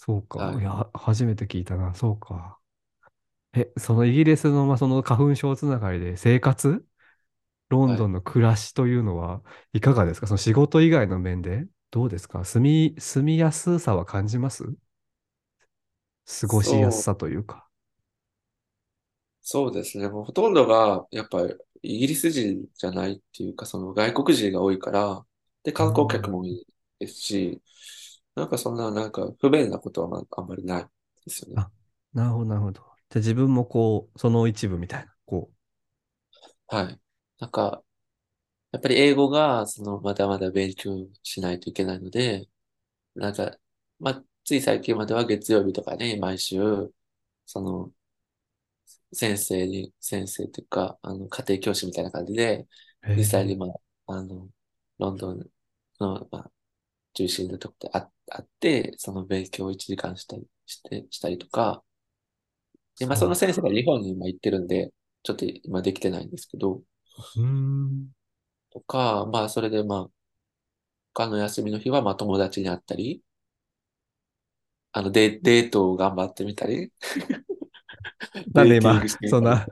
[0.00, 0.38] そうか。
[0.38, 0.60] はい。
[0.60, 1.94] いや、初めて聞いたな。
[1.94, 2.60] そうか。
[3.54, 6.86] え、そのイギリスの、まあ、その花粉症つながりで生活？
[7.70, 7.98] ロンはい。
[7.98, 9.42] ドンの暮らしというのは
[9.72, 10.26] いかがですか？
[10.28, 11.66] その仕事以外の面で？
[11.90, 12.44] どうですか？
[12.44, 14.64] 住み、住みやすさは感じます？
[16.40, 17.68] 過ごしやすさというか。
[19.42, 20.08] そうですね。
[20.08, 25.24] もうほとんどが、やっぱりイギリス人じゃないっていうか、その外国人が多いから、
[25.62, 26.30] で、う観光客ん。
[26.30, 26.66] も多い
[26.98, 27.62] ですし、
[28.38, 30.86] なんかそんな、なんか不便なことはまああんまりない
[31.26, 31.62] ですよね。
[31.62, 31.70] あ、
[32.14, 32.80] なるほど、なるほど。
[33.10, 35.50] じゃあ自分もこう、その一部みたいな、こ
[36.66, 37.00] はい。
[37.38, 37.82] なんか、
[38.72, 42.48] やっぱり英語が、その、まだまだ勉強しないといけないので、
[43.14, 43.58] なんか、
[44.00, 46.58] まあ、つい最近までは月曜日とかね、毎週、
[47.46, 47.92] その、
[49.12, 52.66] 先生に、先生というか、あの、家庭教師みたいな感じで、
[53.14, 53.56] 実際に、え。
[53.56, 54.48] まあ、あの、
[54.98, 55.50] ロンドン
[56.00, 56.52] の、まあ、
[57.18, 61.84] 中心のとこであ、あって、その勉強を1時間したりして、したりとか、
[62.98, 63.70] で、まあ、その先生がか。
[63.70, 66.82] 日本に今行ってるんで、ちょっと今できてないんですけど、
[67.36, 68.08] うーん。
[68.70, 70.10] とか、まあ、それで、まあ、
[71.12, 73.22] 他の休みの日は、まあ、友達に会ったり、
[74.92, 76.92] あの、デ、デートを頑張ってみたり、
[78.52, 79.04] なんで今。
[79.24, 79.66] そんな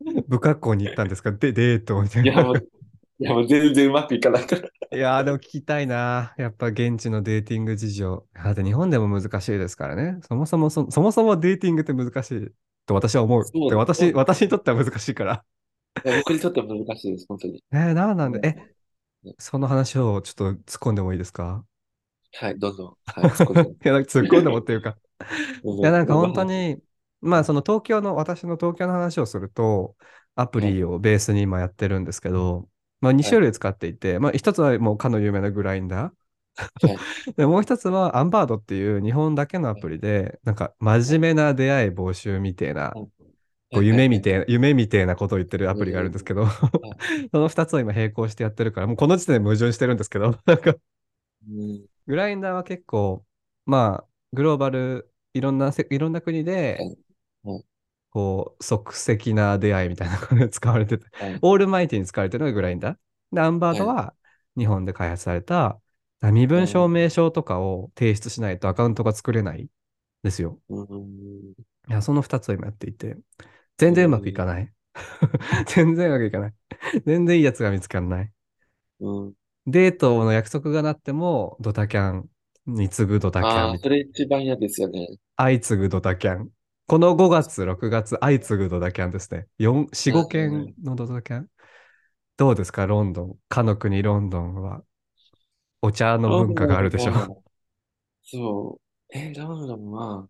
[0.28, 1.32] 不格好に行ったんですか？
[1.32, 2.42] で、デートみたいいや、な。
[2.42, 2.70] もう、
[3.18, 4.68] いや、もう全然うまくいかないから。
[4.92, 6.34] いやー、でも聞きたいな。
[6.38, 8.26] やっぱ現地のデーティング事情。
[8.34, 10.20] だって日本でも難しいですからね。
[10.22, 12.52] そもそもそ、そもそもデーティングって難しい
[12.86, 13.44] と私は思う。
[13.54, 14.14] う、そ私、う。
[14.14, 15.44] 私にとっては難しいから。
[16.04, 17.62] 僕にとっては難しいです、本当に。
[17.72, 18.74] えー、なんなんで、え、
[19.38, 21.66] その話をちょっと突っ込んでもいいですか？
[22.34, 23.68] はい、どんどん、はい、突っ込んで。
[23.84, 24.96] いや、なんか突っ込んでもっていうか。
[25.82, 26.14] いや、なんか。
[26.14, 26.82] 本当に、
[27.20, 29.96] まあその東京の、私の東京の話をすると、
[30.34, 32.68] アプはい、リをベースに今やってるんですけど、
[33.00, 36.12] まあ2はい、種類使っていて、まあ一つはもうかの有名なグラインダー。
[36.82, 43.08] はい、 で、もう一つはアンバードっていう日本だけのアはい、プリで、なんか真面目な出会い募集みたいな、はい、
[43.72, 44.06] こうはい、はい、はい。
[44.06, 44.38] 夢みたい。
[44.40, 46.46] な、夢みたいなことを言ってるアプリがあるんですうん、けど、
[46.80, 46.98] はい、
[47.32, 50.76] その二つを今並行してやってるから、もうこの時点で矛盾してるんですけど、 なんか
[51.46, 53.24] うん、グラインダーは結構、
[53.64, 56.98] まあ、グローバル、いろんなせ、いろんな国で、はい、はい、
[58.16, 62.98] こう、即席な出会いみたいなことで使われてて、はい、オールマイティに使われてるのがグラインダー。
[63.32, 64.14] で、アンバーはい、ドは
[64.56, 65.80] 日本で開発された
[66.22, 69.70] 身分証うん、明書とかを提出しないとアカウントが作れないん
[70.22, 70.60] ですよ。
[70.68, 71.54] うん、
[71.88, 73.16] いや、その2つを今やっていて、
[73.78, 74.72] 全然うまくいかうん、ない。
[75.66, 76.54] 全然うまくいかない。
[77.06, 78.32] 全然いいやつが見つからない。
[79.00, 79.34] うん。
[79.66, 82.30] デートの約束がなっても、ドタキャン
[82.66, 83.86] に次ぐドタキャああ、ンみたいな。
[83.86, 85.08] それ一番嫌ですよね。
[85.38, 86.52] 相次ぐドタキャン。
[86.86, 89.48] この5月、6月、相次ぐドタキャンですね。
[89.58, 91.50] 4、4、う5件ん、のドタキャン？
[92.36, 93.38] どうですか、ロンドン。
[93.48, 94.84] かの国ロンドンは。
[95.82, 97.12] お茶の文化があるでしょ。
[97.12, 97.42] ドンは、
[98.22, 98.80] そ
[99.14, 100.28] う、え、ロンドンは、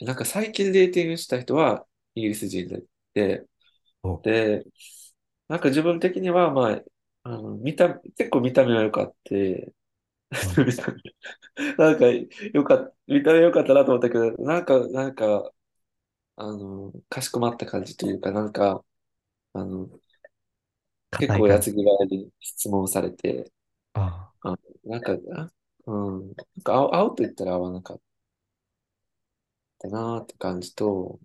[0.00, 2.68] なんか最近デーティングした人はイギリス人
[3.14, 3.44] で、
[4.04, 4.64] おで、
[5.48, 6.82] なんか自分的には、まあ、
[7.24, 9.72] あの、見た、結構見た目は良かって、
[11.78, 15.52] なんか、よかっ見た目良かったなと思ったけど、なんか、なんか、
[16.36, 18.84] あの、かしこまった感じというか、なんか、
[19.54, 19.88] あの、
[21.16, 21.42] 結硬い感じ。
[21.42, 23.52] 構矢継ぎ早に質問されて、
[23.94, 25.52] ああ、なんか、あ
[25.86, 26.34] うん、なん
[26.64, 28.00] か青、青と言ったら合わなかっ
[29.78, 31.20] たなって感じと、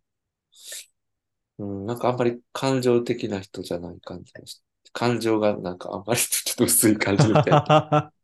[1.59, 4.63] うん、なんかあんまり感情的な人じゃない感じがして、
[4.93, 8.11] 感情がなんかあんまりちょっと薄い感じみたいあ。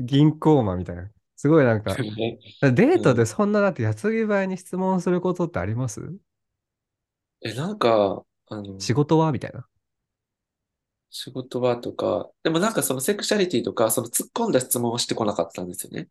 [0.00, 1.10] 銀行マンみたいな。
[1.36, 6.16] すごいなんか、デートうん、でそんなだって矢継ぎ早に質問することってあります？
[7.42, 9.32] え、なんか、あの、仕事は？
[9.32, 9.66] みたいな。
[11.10, 16.08] 仕事場とか、でもなんかそのセクシャリティとか、その突っ込んだ質問をしてこなかったんですよね。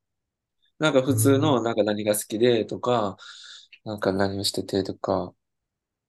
[0.80, 1.64] なんかう普通の、ん。
[1.64, 3.18] なんか何が好きでとか、
[3.86, 5.34] なんか何をしててとか、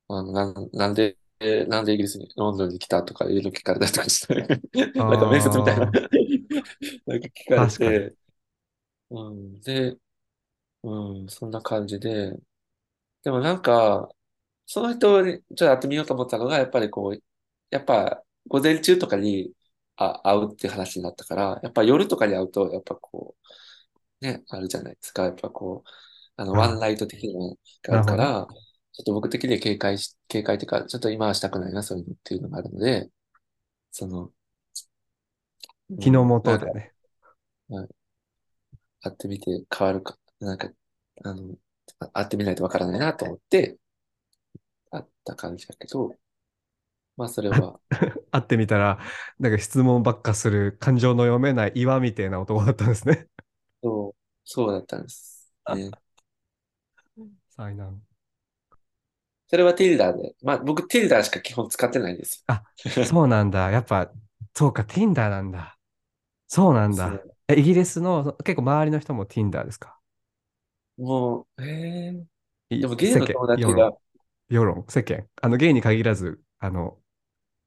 [0.09, 1.19] あの、なん、なんで、
[1.67, 4.35] なんでイギリスに、ロンドンに来たとかいうの聞かれたりとかして、
[5.09, 5.97] なんか面接みたいなあ
[7.07, 8.07] なんか聞かあ、れ確かに。
[8.09, 8.17] て、
[9.11, 9.99] うん、で、
[10.85, 12.33] うん、そんな感じで、
[13.25, 14.09] でもなんか、
[14.67, 17.25] その人にちょっと会ってみようと思ったのが、やっぱりこう、
[17.71, 19.53] やっぱ午前中とかに
[19.97, 23.37] あ会うっていう話になったから、やっぱ夜とかに会うと、やっぱこ
[24.23, 25.25] う、ね、あるじゃないですか。
[25.25, 25.91] やっぱこう、
[26.37, 28.05] あの、ワンあライト的なのがあなるほどね。
[28.05, 28.49] るから、
[28.97, 33.11] ちょっと僕的には警戒し、警戒っていうか、ちょっと今はしたくないな、そういうのっていうのがあるので、
[33.93, 34.33] その、
[35.91, 36.95] う日のん、なんか、下でね。
[37.71, 37.89] うん
[39.03, 40.71] 会ってみて変わるか、なんか、
[41.25, 41.57] あの、
[42.13, 43.79] 会ってみないとわからないなと思って、
[44.91, 46.17] 会った感じだけど、
[47.17, 47.81] まあそれは、
[48.31, 48.99] 会ってみたら、
[49.39, 53.29] なんか質問ばっかする感情の読めない岩みたいな男だったんですね。
[53.83, 55.95] そうそうだったんですね。
[57.57, 58.06] 災難。
[59.49, 60.35] それは Tinder で。
[60.43, 62.63] まあ僕 Tinder しか基本使ってないんですあ、
[63.01, 63.71] そうなんだ。
[63.71, 64.13] やっぱ、
[64.55, 65.79] そうか、Tinder なんだ。
[66.49, 67.25] そうなんだ。
[67.25, 67.35] う。
[67.49, 69.99] え、イギリスの、結構周りの人も Tinder ですか？
[70.97, 73.93] もう、えー、いでもゲイの世間、友達が、
[74.49, 75.29] 世論、世間。
[75.43, 76.99] あの、ゲイに限らず、あの、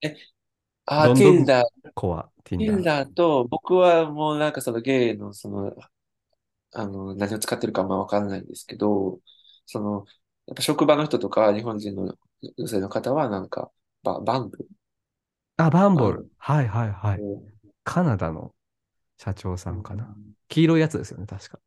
[0.02, 0.16] え、
[0.86, 1.64] あー、ロンドン Tinder、
[1.96, 2.86] 子は Tinder。
[2.86, 5.76] Tinder と僕はもうなんかそのゲイのその、
[6.74, 9.20] あの、何を使ってるかあんまわかんないんですけど、
[9.66, 10.06] その、
[10.50, 12.16] やっぱ職場の人とか日本人の
[12.58, 13.72] 女性の方はなんか、
[14.04, 14.68] バ、バンブ
[15.58, 16.28] あ、バンボル。
[16.38, 17.24] はいはいはい。
[17.84, 18.56] カナダの
[19.18, 20.18] 社長さうんんかな。
[20.50, 21.60] 黄色いやつですよね、確か。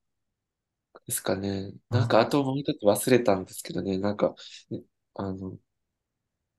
[1.06, 1.72] ですかね。
[1.90, 3.98] なんか、ああともう一つ忘れたんですけどね。
[3.98, 4.34] なんか、
[4.70, 4.82] ね
[5.14, 5.58] あの、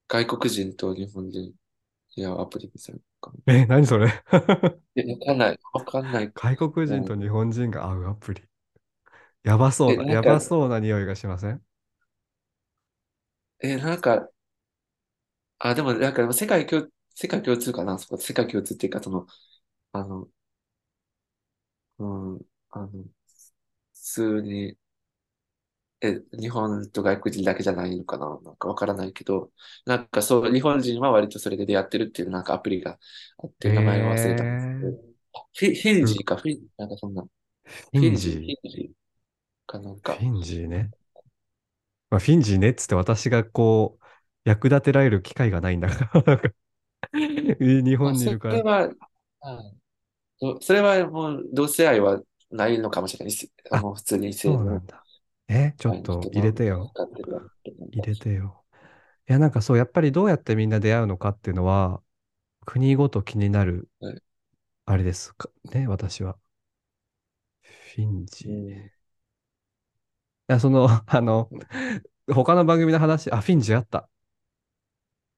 [0.08, 1.54] 外国人と日本人
[2.16, 3.04] やアプリですよね。
[3.48, 4.24] え、何それ？
[4.96, 5.60] え、わかんない。
[5.74, 6.34] わかんない。
[6.36, 7.06] 外国人うん。
[7.06, 8.44] と日本人が会うアプリ。
[9.44, 11.64] やばそうえ、な、やばそうな匂いがしません？
[13.64, 14.30] え、なんか、
[15.60, 19.28] あ、でも、なんか、世界共、世界共通かな、そこ、世界共通っていうか、その、
[19.94, 20.30] あの、
[22.00, 22.06] う
[22.38, 23.10] ん、あの、普
[23.94, 24.78] 通に、
[26.02, 29.52] え、日本と外国人だけじゃないのかななんかわからないけど、
[29.86, 33.00] なんかそう、日本人は割とそれで出会ってるっていうなんかアプリが
[33.38, 34.86] あって、名前を忘れたんですけ
[36.02, 38.54] ンー、ジーか、フィン、なんかそんな、フィフィンジー、フンジー。
[38.66, 38.92] ィンジー
[39.68, 40.92] かなんか、フィンジーね。
[42.14, 44.06] まあ、フィンジーねっつって私がこう、
[44.46, 46.42] 役立てられる機会がないんだから。
[47.60, 48.56] 日まあ、本にいそるから。
[48.56, 48.88] れは、
[49.40, 49.78] はい
[50.40, 52.22] そそれはもう同性愛は
[52.52, 53.52] ないのかもしれないです。
[53.72, 55.06] あ普通にそうなんだ。
[55.48, 56.96] え、ちょっと入れてよ。
[57.92, 58.18] 入れじ。
[58.18, 58.66] てよ。
[59.30, 62.04] いや、なんかそう、やっぱりどうやってみんな出会うのかっていうのは、
[62.66, 64.24] 国ごと気になる、はい。
[64.86, 65.50] あれですか？
[65.74, 66.40] ね、私は。
[67.96, 68.93] フィンジー。
[70.48, 71.50] や、その、 あの、
[72.34, 74.10] 他の番組の話、あ、フィンジーあった。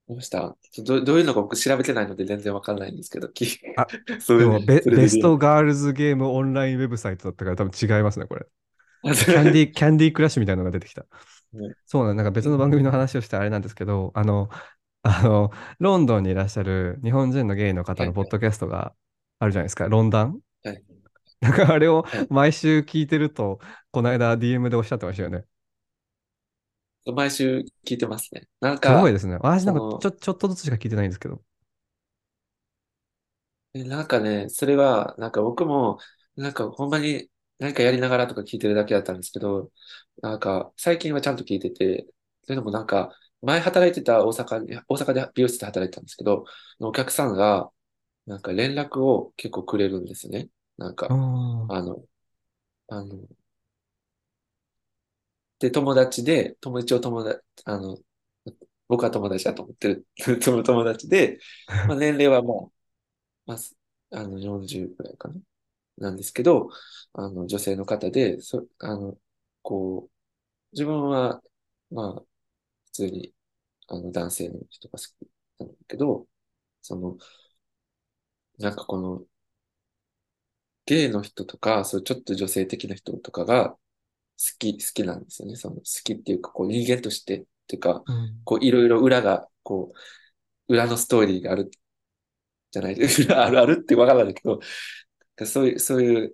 [0.08, 0.56] どうした？
[0.84, 3.88] ど、どういうのか僕調べてないので全然わかんないんですけど、きあ、
[4.20, 4.82] それ、でもベ。
[4.82, 8.46] ベストガールズゲームオンラインウェブサイトだったから多分違いますね、これ。
[9.28, 11.06] キャンディー、キャンディークラッシュみたいなのが出てきた。
[11.54, 14.50] ねそうなん、なんか別の番組の話をしてあれなんですけど、あの、
[15.04, 18.96] あの、ロンドンにいらっしゃる日本人のゲイの方はい、のポッドキャストが
[19.40, 20.42] あるじゃないですか、ロンダン？
[21.42, 22.30] はい、なんかあれをはい。
[22.30, 23.60] 毎週聞いてると、
[23.92, 25.46] この間 DM でおっしゃってましたよね。
[27.06, 28.48] 毎週聞いてますね。
[28.60, 29.36] なんか、すごいですね。
[29.42, 31.42] 私なんかちょ、ちょっとずつしか聞いてないんですけど。
[33.74, 36.00] えなんかね、それは、なんか僕も、
[36.36, 37.30] なんかほんまに
[37.60, 39.72] 何かやりながらとか聞いてるだけだったんですけど、
[40.22, 42.08] なんか最近はちゃんと聞いてて、
[42.44, 46.46] それでもなんか、前働いてた大阪に、大阪で美容室で働いてたんですけど、
[46.80, 47.70] お客さんが、
[48.28, 50.50] なんか連絡を結構くれるんですね。
[50.78, 51.72] なんか、ん。
[51.72, 52.06] あの、
[52.90, 53.28] あの、
[55.60, 57.98] で、友達で、友一応友達、あの、
[58.88, 60.08] 僕は友達だと思ってる
[60.44, 61.40] 友友達で、
[61.88, 62.72] まあ、 年齢はまあ、
[63.48, 63.78] まあ、す
[64.12, 65.42] あの、40くらいかな。
[65.98, 66.70] なんですけど、
[67.14, 69.18] あの、女性の方で、そ、あの、
[69.64, 70.14] こう、
[70.74, 71.42] 自分は、
[71.92, 72.22] まあ、
[72.88, 73.36] 普通に、
[73.90, 75.30] あの、男性の人が好き
[75.60, 76.28] なんだけど、
[76.82, 77.18] その、
[78.58, 79.26] なんかこの、
[80.86, 83.78] ゲイの人とか、そう、ちょっと女性的な人とかが好
[84.60, 85.56] き、好きなんですよね。
[85.56, 88.42] その、好きっていうか、こう、人間として、っていうか、うん。
[88.44, 89.94] こう、いろいろ裏が、こ
[90.70, 91.72] う、裏のストーリーがある
[92.72, 94.60] じゃない、裏 あるあるってわからないけど、
[95.46, 96.34] そういう、そういう、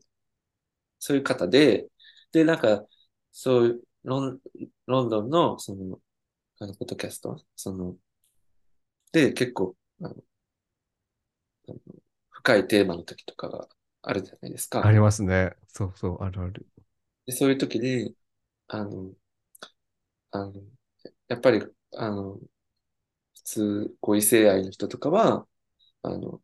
[1.00, 1.90] そういう方で、
[2.32, 2.86] で、なんか、
[3.32, 4.42] そういう、ロン、
[4.88, 6.02] ロンドンの、その、
[6.60, 7.98] あの、ポッドキャスト、その、
[9.12, 10.16] で、結構、あの、
[11.70, 11.80] あの
[12.30, 13.68] 深いテーマの時とかが
[14.04, 14.82] あるじゃないですか。
[14.88, 15.56] ありますね。
[15.68, 16.68] そうそう、あるある。
[17.26, 18.16] で、そういう時に、
[18.68, 19.14] あの、
[20.32, 20.54] あの、
[21.28, 21.62] やっぱり、
[21.96, 22.40] あの、
[23.36, 25.48] 普通、こう、異性愛の人とかは、
[26.04, 26.42] あの、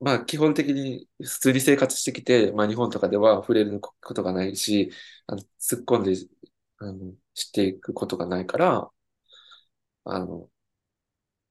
[0.00, 4.92] まあ、基本的に普通に生活してきて、まあ、日本とかでは触れることがないし、
[5.26, 6.12] あの、突っ込んで、
[6.78, 8.90] あの、していくことがないから、
[10.04, 10.48] あの、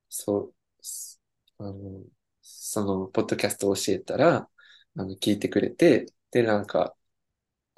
[0.10, 0.56] そう、
[0.86, 1.22] す
[1.58, 2.04] あの、
[2.42, 4.50] その、ポッドキャストを教えたら、
[4.98, 6.96] あの、聞いてくれて、で、なんか、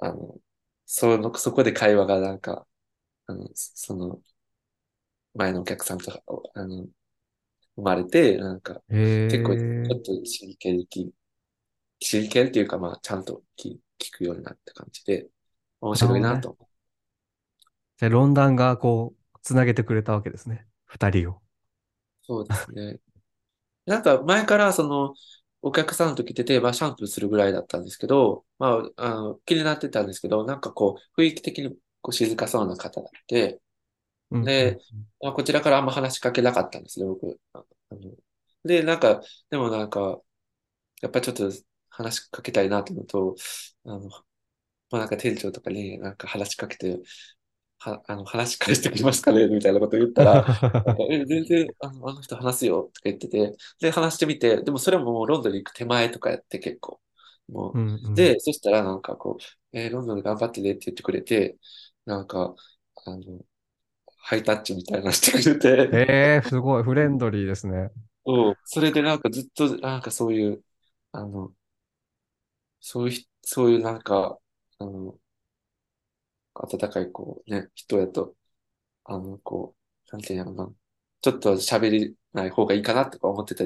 [0.00, 0.40] あの、
[0.86, 2.66] その、そこで会話がなんか、
[3.26, 4.22] あの、その、
[5.34, 6.22] 前のお客さんとか、
[6.54, 6.86] あの、
[7.76, 8.96] 生まれて、なんか、へ
[9.28, 10.02] 結構、ちょっえ。
[10.02, 11.12] と真剣に聞
[12.00, 15.28] 真剣っていうか、まあ、ちゃんと聞聞くようになった感じで、
[15.80, 16.58] 面白いなと。
[17.98, 20.66] じゃあ、ロンダンがこう、つなげてくれたわけですね。
[20.86, 21.40] 二人を。
[22.22, 23.00] そうですね。
[23.86, 25.14] なんか、前から、その、
[25.62, 31.70] お客さんと来てて、まあ、シャンプーするぐらいだったんですけど、まあ、あの、気になってたんですけど、なんかこう、雰囲気的に
[32.02, 33.60] こう静かそうな方だって。
[34.42, 34.78] で、
[35.22, 37.38] まあ、こちらからあんま話しかけなかったんですね、僕。
[38.64, 40.20] で、なんか、でもなんか、
[41.02, 41.50] やっぱりちょっと
[41.90, 43.36] 話しかけたいなと思うと、
[43.86, 44.18] あの、ま
[44.92, 47.00] あ、なんか店長とかになんか話しかけて、
[47.78, 49.46] は、あの、話し返してくれますかね？
[49.48, 50.46] みたいなこと言ったら、
[50.84, 57.00] なんか、 え、全然、あの、あの人話すよとか言ってて、で、話してみて、でもそれももうロンドンに行く手前とかやって結構。
[57.48, 57.88] もう、うんう
[58.24, 58.34] ん。
[58.34, 61.58] で、そしたらなんかこう、えーロンドンで頑張ってねって言ってくれて、
[62.06, 62.54] なんか、
[63.06, 63.44] あの、
[64.18, 67.90] ハイタッチみたいなのしてくれて、えー、すごい、フレンドリーですね。
[68.26, 70.64] そう、それでなんかずっと、なんかそういう、
[71.12, 71.54] あの、
[72.80, 74.38] そういうひ、そういうなんか、
[74.78, 75.18] あの、
[76.64, 78.36] 温かいこうね、人やと、
[79.04, 79.76] あの、こ
[80.08, 80.74] う、なんていうんやろな。
[81.22, 83.64] ちょっと喋りない方がいいかなとか思ってた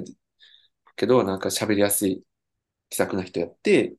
[0.96, 2.24] けど、なんか喋りやすい
[2.90, 3.96] 気さくな人やって、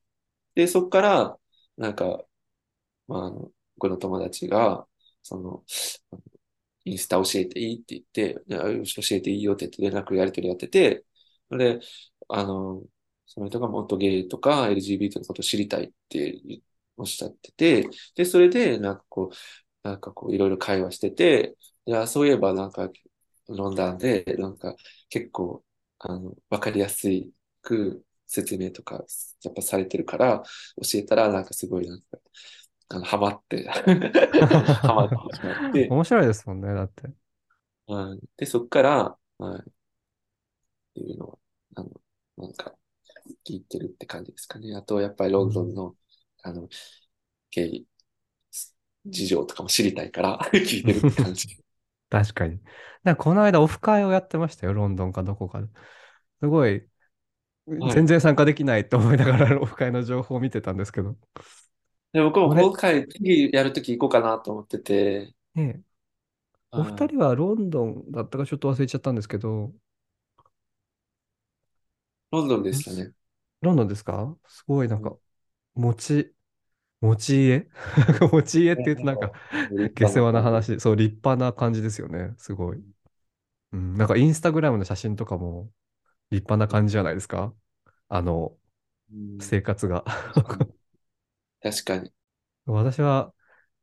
[0.55, 1.39] で、そっから、
[1.77, 2.25] なんか、
[3.07, 4.87] まあ、あの、僕の友達が、
[5.23, 5.65] その、
[6.85, 8.43] インスタ教えていいって言って、
[9.01, 11.05] 教えていいよってって連絡やり取りやってて、
[11.51, 11.79] で、
[12.29, 12.83] あの、
[13.27, 16.41] その人がもっとゲイとか LGBT のことを知りたいって
[17.01, 22.89] おっしゃってて、で、それで、なんかこう、なんかこう、いろいろ会話してて、いや、そういえばなんか、
[23.49, 24.75] 飲んだんで、なんか
[25.09, 25.63] 結構、
[25.99, 27.07] あの、わかりやす
[27.61, 29.03] く説明とか、
[29.43, 30.43] やっぱされてるから、
[30.83, 32.19] 教えたら、なんかすごい、なんか、
[32.89, 33.67] あの、ハマって
[34.83, 37.11] ハマってしまって、面白いですもんね、だって。
[37.87, 38.19] はい。
[38.37, 39.73] で、そっから、はい、っ
[40.93, 41.37] ていうのは、
[41.75, 41.89] あの、
[42.37, 42.75] なんか、
[43.47, 44.75] 聞いてるって感じですかね。
[44.75, 45.95] あと、やっぱりロンドンうんの、
[46.43, 46.69] あの、
[47.51, 47.87] 経緯、
[49.05, 51.47] 事情とかも知りたいから 聞いてるって感じ。
[52.09, 52.59] 確かに。
[53.03, 55.67] なんかこの間オフ会をやってましたよ、ロンドンかどこかで。
[56.41, 56.87] すごい、
[57.79, 58.03] はい。
[58.03, 61.15] 全然参加できないと思いながら オフ会の情報を見てたんですけど。
[62.13, 65.81] で、僕もあれ、今回、次やるとき行こうかなと思ってて、ねえ、
[66.75, 67.07] お二はい。
[67.07, 69.73] 人はロンドンだったかちょっと忘れちゃったんですけど、
[72.31, 73.13] ロンドンでしたね。
[73.61, 74.37] ロンドンですか？
[74.47, 75.17] すごいなんか、
[75.75, 76.35] 持ち、
[77.01, 77.69] 持ち家？
[78.33, 79.33] 持ち家ってね言うとなんか、
[79.95, 80.21] 下世。
[80.21, 82.35] 話な話、そう、立派な感じですよね。
[82.37, 82.83] すごい。
[83.73, 85.71] うん、なんかインスタグラムの写真とかも
[86.31, 87.53] 立派なうん感じじゃないですか？
[88.09, 88.57] あの、
[89.11, 90.05] うん生活が。
[91.61, 92.11] 確かに。
[92.65, 93.33] 私は、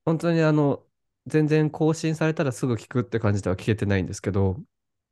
[0.05, 0.87] 本当にあの、
[1.27, 4.59] 全然更新されたらすぐ聞くって感じでは聞けてないんですけど、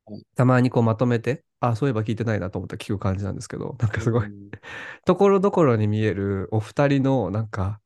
[0.05, 4.51] はいたまにこうまとめて、あ、そういえば聞いてないなと思ったら聞く感じなんですけど、なんかうすごい、ん。
[5.05, 7.81] ところどころに見えるお二人の、なんか、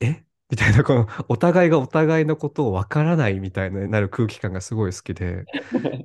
[0.00, 0.24] え？
[0.50, 5.48] みたいな、この、お互いがお互いのことをわからないみたいになる空気感がすごい好きで、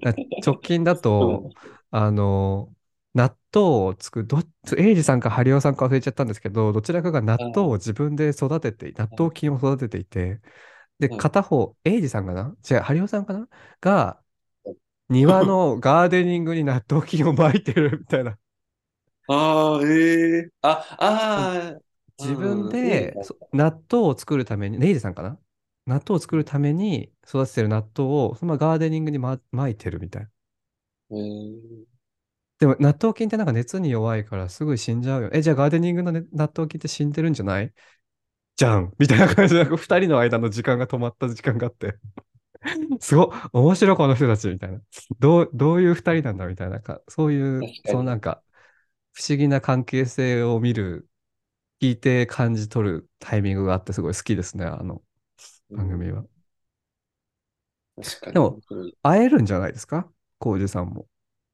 [0.04, 0.16] な
[0.46, 1.50] 直 近だと。
[1.92, 2.74] あの、
[3.16, 9.10] 納豆を作る、どっち、エイジさんかハリオさんか忘れちゃったんですけど、どちらかが納豆をあ自分で育てて、納。
[9.18, 10.42] 豆菌を育てていて、
[11.00, 11.28] で、はい。
[11.28, 12.56] 片方、エイジさんかな？
[12.70, 13.50] 違う、ハリオさんかな？
[13.82, 14.22] が、
[15.10, 18.38] 庭の ガーデニングに納豆菌を撒いてるみたいな。
[19.28, 20.98] ああ、ええあ、
[21.28, 21.52] そう。
[21.52, 21.82] ああ、
[22.20, 23.20] 自分で
[23.54, 25.40] 納豆を作るために、エイジさんかな？
[25.86, 30.30] 納豆を作るために育ててる納豆を、そのままガーデニングに、ま、撒いてるみたいな。
[31.12, 31.88] ええ
[32.60, 35.30] でも納豆菌ってなんか熱に弱いからすぐ死んじゃうよ。
[35.34, 37.72] え、じゃあガーデニングの、ね、納豆菌って死んでるんじゃない？
[38.58, 38.94] じゃん。
[39.00, 41.98] みたいな感じで、なんか二人の間の時間が止まった時間があって、
[43.00, 44.82] すごい、面白いこの人たちみたいな。
[45.20, 47.74] どう、どういう二人なんだみたいなか、そういう。
[47.86, 48.44] そのなんか、
[49.14, 51.10] 不思議な関係性を見る、
[51.82, 55.04] 聞いて感じ取るタイミングがあってすごい好きですね、あの
[55.70, 56.26] うん、番組は。
[57.96, 58.34] 確かに。
[58.34, 58.60] でも、
[59.04, 60.10] 会えるんじゃないですか？
[60.40, 61.08] 浩二さんも。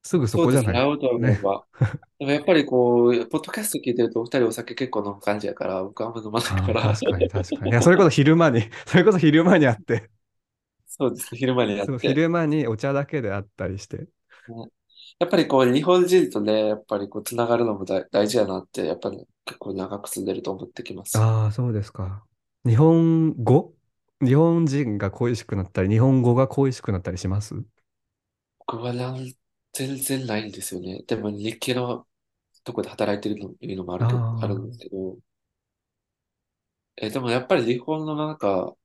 [0.03, 0.77] すぐそこじゃない？
[0.81, 1.39] 合うと思えね。
[1.41, 1.65] ば。
[2.19, 6.81] でもやっぱりこう、ポッドキャスト聞いてると、お二人お酒結構飲む感じやから、僕はあんま飲まないから。
[6.83, 7.71] 確かに確かに。
[7.71, 10.09] いや、それこそ昼間に、 それこそ昼間に会って、
[10.95, 11.93] そうですね、昼間にやって。
[11.99, 14.07] 昼間にお茶だけであったりして。
[14.47, 14.67] ね
[15.19, 21.17] やっぱりこう、日本人とね、やっぱりこう、つながるのも大大事やなって、やっぱり結構長く住んでると思ってきます。
[21.17, 22.25] ああ、そうですか。
[22.65, 23.73] 日本語？
[24.23, 27.55] 日本人が恋しくなったり、日本語が恋しくなったりします？
[28.59, 29.33] 僕はなん
[29.73, 31.03] 全然ないんですよね。
[31.07, 32.07] でも日系の
[32.63, 35.17] とこで働いてるのいうのもあるけど、あるんですあけど、
[36.97, 38.75] え、でもやっぱり日本のなんか、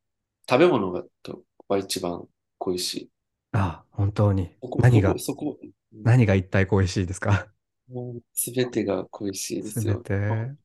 [0.51, 3.11] 食べ物がとは一番恋しい。
[3.53, 4.57] あ、本当に。
[4.79, 7.53] 何が、そこ、うん何が一体恋しいですか？
[7.89, 10.05] もうすべてが恋しいですべすよ。
[10.05, 10.57] て。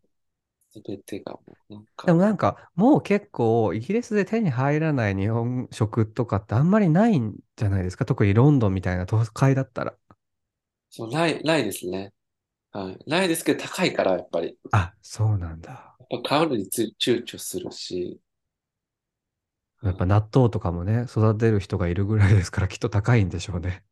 [0.71, 8.05] すべてがもうなんか、でもなんか、もう結構、イギリスで手に入らない日本食とかってあんまりないんじゃないですか？
[8.05, 9.95] 特にロンドンみたいな都会だったら。
[10.89, 12.13] そう、ない、ないですね。
[12.71, 12.99] はい。
[13.09, 14.57] ないですけど高いから、やっぱり。
[14.71, 15.97] あ、そうなんだ。
[16.09, 18.19] やっぱ買うのにつ躊躇するし、
[19.83, 20.07] やっぱはい。
[20.07, 23.83] 納豆とかもね、育てる人がいるぐらいですからきっと高いんでしょうね。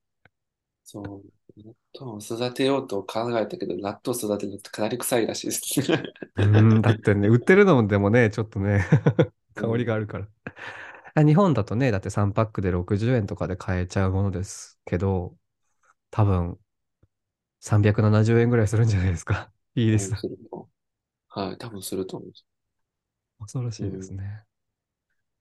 [0.83, 1.23] そ
[1.57, 1.59] う。
[1.63, 6.03] 納豆を育てようと考えたけど、納豆育てるのってかなり臭いらしいですね。
[6.37, 8.85] うーん、だってね、売ってるのでもね、ちょっとね
[9.55, 9.99] 香りがあうん。
[9.99, 10.27] るから。
[11.15, 15.37] あ日本だとね、だって3パックで60円とかで買えちゃうものですけど、
[16.11, 16.59] 多分
[17.61, 19.51] 370円ぐらいするんじゃないですか。
[19.75, 20.29] いいでうん、す。
[21.29, 21.57] はい。
[21.57, 22.45] 多分すると思います。
[23.39, 24.21] 恐ろしいですうん。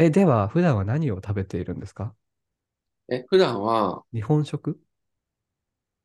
[0.00, 0.07] ね。
[0.07, 2.14] え、では、普段は何を食べているんですか？
[3.11, 4.80] え、普段は、日本食？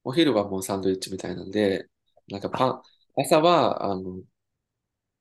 [0.05, 1.89] お昼はもうサンドイッチみたいなんで、
[2.29, 2.81] なんかあ、パン、
[3.21, 4.21] 朝は、あの、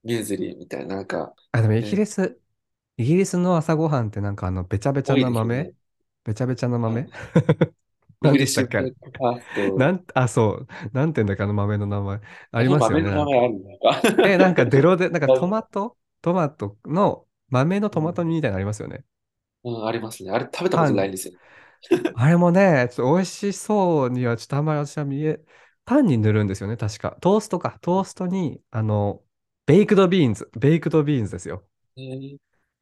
[0.04, 2.40] ミューズリーみたいな、なんか、あ、でもイギえリス、
[2.98, 5.72] イギリスの朝ごはんってなんかあの、べちゃべちゃ多いな豆ですよね。
[6.24, 6.90] べちゃべちゃな豆？
[6.92, 7.10] はい。
[8.22, 8.78] 何でしたっけ？
[8.78, 9.86] あれブレックファースト。
[9.86, 10.68] なん、あ、そう。
[10.92, 12.20] なんて言うんだっけあの豆の名前。
[12.52, 13.44] ありますよね、豆の名前なんか。
[13.44, 14.00] あるのか。
[14.22, 19.04] え、なんかデロで、なんかトマうト トマトの豆のトマトん、煮みたいなのありますよね。
[19.64, 20.30] うん、ありますね。
[20.30, 21.34] あれ食べたことないんですよ。
[22.12, 25.44] あれもね、ちょっと美味しそうにはちょっとあんまり私は見え、
[25.84, 27.16] パンに塗るんですよね、確か。
[27.20, 27.78] トーストか。
[27.82, 29.24] トーストに、あの、
[29.66, 31.66] ベイクドビーンズ、ベイクドビーンズですよ。
[31.96, 32.38] えー、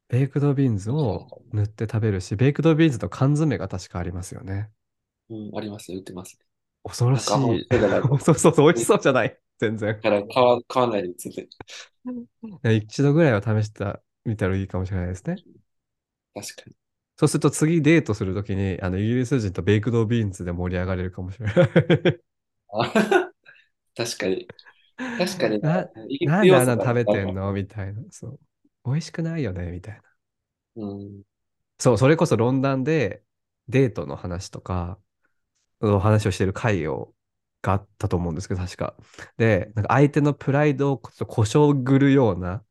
[0.09, 4.71] ベイクドビーンズを塗って食べるし、ベイクドビーンズの缶詰が確かありますよね。
[5.31, 5.97] うん、ありますね。
[5.99, 6.47] 売ってますね。
[6.85, 7.69] 恐ろししい。
[8.25, 8.87] そうそうそう美味しう。
[8.87, 9.39] そうじゃない。
[9.59, 10.03] 全然。
[10.03, 11.49] から買わ、買わないで全然。
[12.77, 13.85] 一度ぐらいは試して
[14.25, 15.37] みたらいいかもしれないですね。
[16.35, 16.75] 確かに。
[17.17, 21.55] そうすると次デートするときに、あの、イギリス人とベイクドビーンズで盛り上がれるかもしれない。
[22.73, 22.93] あ
[23.97, 24.49] 確かに。
[25.19, 25.91] 確かにな。
[26.25, 27.35] な、んであんな食べてん。
[27.35, 27.53] の？
[27.53, 28.03] みたいな。
[28.11, 28.41] そう。
[28.85, 29.71] 美味しくないよね？
[29.71, 30.03] みたいな。
[30.77, 31.23] うん。
[31.79, 33.23] そう、それこそ論談で
[33.69, 34.99] デートの話とか、
[35.83, 37.15] の話をしてる回を、
[37.63, 38.97] があったと思うんですけど、確か。
[39.39, 42.65] で、なんか相手のプライドをこ故障ぐるような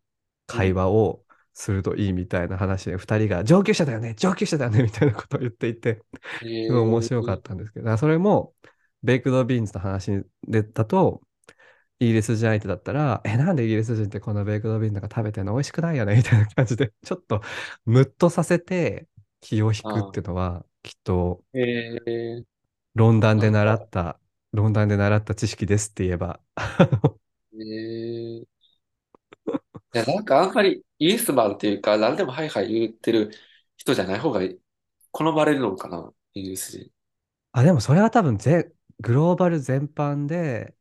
[0.48, 0.75] 会うん。
[0.75, 6.02] 話をするといいみたいな話で、二人が上級者だよね、上級者だよね、みたいなことを言っていて、
[6.41, 8.54] えすごい面白かっー、たんですけど、それも、
[9.04, 11.21] ベイクドビーンズの話でだと、
[11.99, 17.41] イギリス人相手だったら、え、なんでイギリス人ってこのベイクドビーンズなんか食べてんの美味しくないよねみたいな感じで、ちょっと
[17.86, 19.08] ムッとさせて
[19.39, 21.43] 気を引くっあていうのは、きっと
[22.95, 24.19] 論壇で習った、
[24.52, 26.39] 論壇で習った知識ですって言えば、
[27.54, 27.58] え。
[28.43, 28.45] ー、
[29.93, 33.32] いや、なんかあんまりイエスマンっていうか、何でもはいはい言ってる
[33.77, 34.41] 人じゃない方が
[35.12, 36.91] 好まれるのかな、イギリス人。
[37.51, 40.75] あ、でもそれは多分ぜ、グローバル全般で、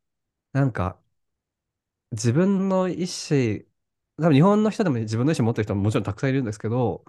[0.53, 1.01] なんか
[2.13, 3.65] 自分の意思、
[4.19, 7.05] 多分日本の人でも自分の意思持ってる人ももちろんたくさんいるんですけど、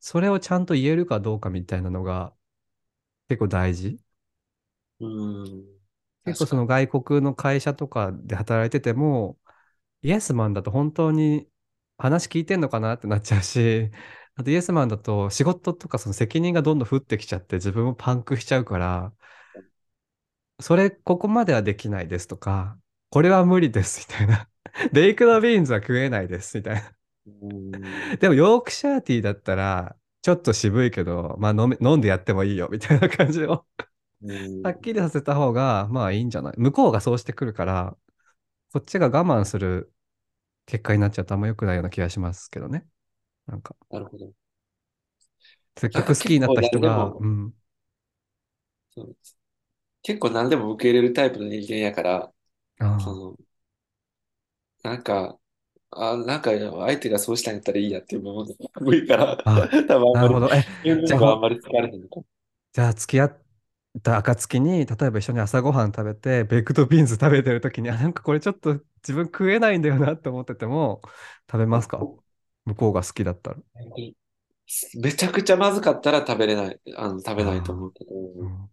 [0.00, 2.34] それをちゃんと言えるかどうかみたいなのが
[3.28, 4.00] 結構大事。
[5.00, 5.80] うん、
[6.24, 6.56] 結構そ。
[6.56, 9.38] の外国の会社とかで働いてても、
[10.02, 11.48] イエスマンだと本当に
[11.98, 13.90] 話聞いてんのかなってなっちゃうし、
[14.36, 19.12] あとイエスマンだと仕事とかその責任がどんどん降ってきちゃって自分もパンクしちゃうから、
[20.60, 22.78] それここまではできないですとか、
[23.10, 24.48] これは無理ですみたいな。
[24.92, 26.92] ベイクドビーンズは食えないですみたいな。
[27.26, 27.70] うん、
[28.18, 33.66] でもヨークシャーティーだったら、ちょっと渋いけど、まあ飲め、飲んでやってもいいよみたいな感じを
[34.22, 36.54] うん、はっきりさせた方が、まあいいんじゃない？
[36.58, 37.96] 向こうがそうしてくるから、
[38.72, 39.92] こっちが我慢する
[40.66, 42.86] 結果になっちゃうとあんま良くないような気がしますけどね。
[43.46, 44.32] なんか、なるほど。
[45.76, 47.54] せっかく好きになった人が、うん、
[48.90, 49.16] そう
[50.02, 52.32] 結構何でも受け入れるタイプの人間やから、
[52.98, 53.38] そあの、
[54.82, 55.38] なんか、
[55.92, 58.54] あ、なんか相手がそうしたんやったらいいやっていうものが
[58.86, 60.48] 多いから、あ、多分あんまり、なるほど。
[60.54, 62.26] え、言うのがあんまり疲れへんのかも。
[62.72, 63.42] じゃあ付き合っ
[64.02, 71.02] た暁に、例えば一緒に朝ごはん食べて、ベイクドビーンズ食べてる時に、あ、なんかこれちょっと自分食えないんだよなって思ってても、
[71.50, 72.08] 食べますか？
[72.64, 73.56] 向こうが好きだったら。
[74.94, 78.44] めちゃくちゃまずかったら食べれない、あの、食べないとあ思うけど、あ。
[78.44, 78.70] うん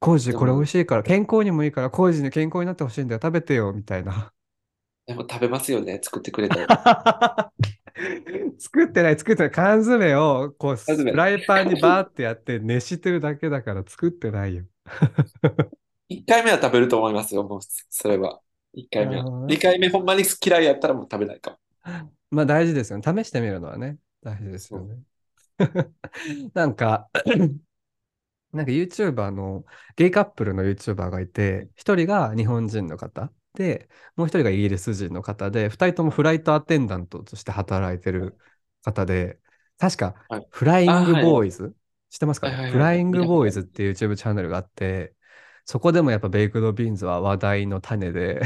[0.00, 4.32] コージこれ美味しいから、健康にもいいから、コージに健康になってほしいんだよ、食べてよ、みたいな。
[5.06, 6.68] でも食べますよね、作ってくれたら。
[8.58, 9.50] 作ってない、作ってない。
[9.50, 14.64] 缶詰を、こう、フライパンにバーってやって熱してるだけだから作ってないよ。
[16.10, 18.40] 1回目は食べると思いますよ、もう、それは。
[18.74, 19.22] 1回目は。
[19.22, 19.54] なるほどね。
[19.54, 21.58] 2回目ほんまに嫌いやったらもう食べないかも。
[22.30, 23.22] まあ大事ですよね。
[23.22, 24.74] 試してみるのはね、大事です。
[24.74, 24.98] よね。
[26.52, 27.08] なんか、
[28.52, 29.64] なんか YouTuber の、
[29.96, 38.38] ゲイカップルの YouTuber がいて、一人が日本人の方で、もう一人がイギリス人の方で、二人ともフライトアテンダントとして働いてる
[38.82, 39.40] 方で、
[39.78, 40.48] 確か、はい。
[40.50, 41.24] フラインあ、グはい。
[41.24, 41.74] ボーイズ？
[42.10, 42.56] 知ってますかはいね？
[42.56, 42.72] はいはいはい。
[42.72, 43.24] フライング。
[43.24, 45.14] ボーイズっていう YouTube チャンネルがあって、
[45.64, 48.42] そこでもやっぱベイクドビーンズは話題の種で、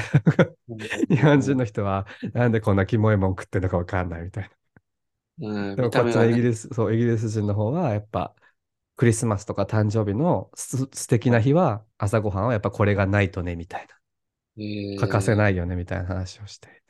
[1.09, 4.51] 日本人の人はなんでこんなキモいもん食ってるのかわかんないみたいな。
[5.41, 6.29] うん、でもこっちの見た目がね。
[6.31, 8.35] イギリス、そう、イギリス人の方はやっぱ
[8.97, 13.98] クリスマスとか誕生日のす素敵な日は朝ごはんはやっぱこれがないとねみたいな。
[14.59, 14.65] え
[14.97, 16.83] 欠かせないよねみたいな話をして。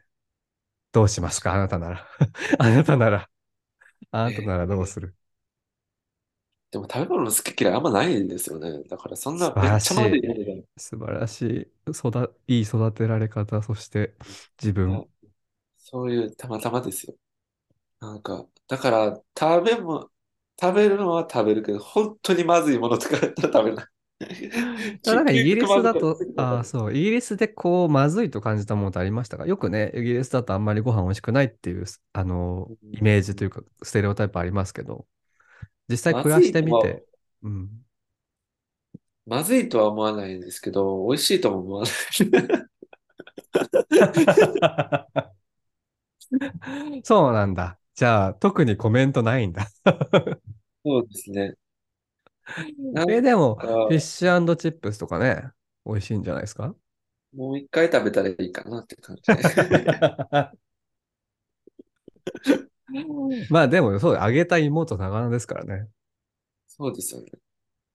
[0.92, 2.08] どうしますかあなたなら。
[2.58, 3.30] あなたなら。
[4.12, 5.14] あなたならどうする？
[6.70, 8.82] でも食べ物の好き嫌いあんまないんですよね。
[8.84, 14.14] だからそんな素晴らしいめ素晴らしい、育、いい育てられ方、そして
[14.60, 15.08] 自分。
[15.78, 17.16] そういうたまたまですよ。
[18.00, 20.10] なんか、だから食べも、
[20.60, 23.86] 食べるのは食べるけど、本当にまずいものとかだったら食べない。
[25.06, 29.46] なんかイギリスだとああ、そう、イギリスでこう、まずいと感じたものってありましたか？
[29.46, 35.06] よくね、イギリスだとあんまりご飯美味しくないっていう、あの、イメージというか、ステレオタイプありますけど、
[35.88, 37.04] 実際暮らしてみて、
[37.42, 37.70] うん。
[39.26, 41.92] まずいとは思わないんですけど、美味しいとも思わない。
[47.04, 47.78] そうなんだ。
[47.94, 49.68] じゃあ、特にコメントないんだ。
[50.84, 51.54] そうですね。
[53.10, 55.50] え、でも、か、フィッシュチップスとかね、
[55.84, 56.74] 美味しいんじゃないですか？
[57.32, 59.42] もう一回食べたらいいかなって感じで。
[63.50, 65.88] まあでも、そう、揚げた芋と魚ですからね。
[66.66, 67.26] そうですよね。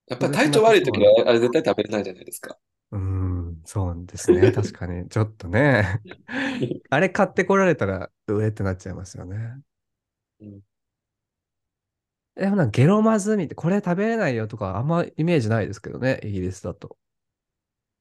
[0.08, 2.58] やっぱり体調悪い時はあれ絶対食べれないじゃないですか。
[2.92, 4.50] うーん、そうですね。
[4.52, 5.08] 確かに。
[5.08, 6.00] ちょっとね。
[6.90, 9.60] あれ買ってこられたら、うえってなっちゃいますよね。
[10.40, 10.60] うん
[12.36, 16.96] でもなんかゲロまずみって、これ食べれないよとか、あんまイメージないですけどね、イギリスだと。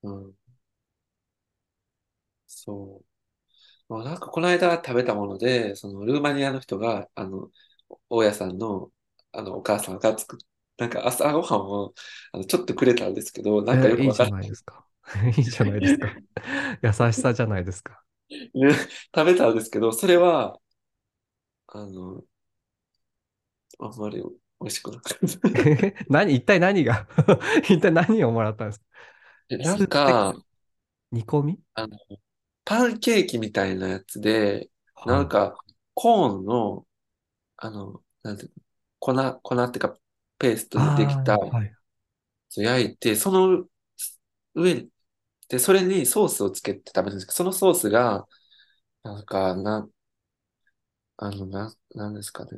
[0.03, 0.33] うん、
[2.47, 3.03] そ
[3.89, 3.93] う。
[3.93, 7.51] まあ、なんかこの間食べたもので、そのルーマニアの人が、あの、
[8.09, 8.91] 大家さんの、
[9.33, 10.39] あの、お母さんが作っ
[10.77, 11.93] なんか朝ごはんを
[12.33, 14.35] あのちょっとくれたんですけど、なんかよえいいじゃくわかんない。
[14.41, 14.85] ないですか。
[15.37, 16.17] いいじゃないですか。
[16.81, 18.03] 優しさじゃないですか。
[18.53, 18.73] ね、
[19.15, 20.59] 食べたんですけど、それは、
[21.67, 22.23] あの、
[23.79, 24.29] あんまり美
[24.67, 25.33] 味しくなかった。
[26.09, 27.07] 何、一体何が？
[27.69, 28.85] 一体何をもらったんですか？
[29.49, 30.35] えなんか、
[31.11, 31.59] 煮込み？
[31.73, 31.97] あの、
[32.65, 35.57] パンケーキみたいなやつで、はいなんか、
[35.95, 36.87] コーンの、
[37.57, 38.63] あの、なんていうの、
[38.99, 39.99] 粉、粉っていうか、
[40.39, 41.75] ペーストでできたはい。
[42.55, 43.67] 焼いて、その
[44.55, 44.89] 上に、
[45.49, 48.27] で、それにソースをつけて食べるんですけど、そのソースが、
[49.03, 49.89] なんか、な、
[51.17, 52.51] あの、な、なんですかね。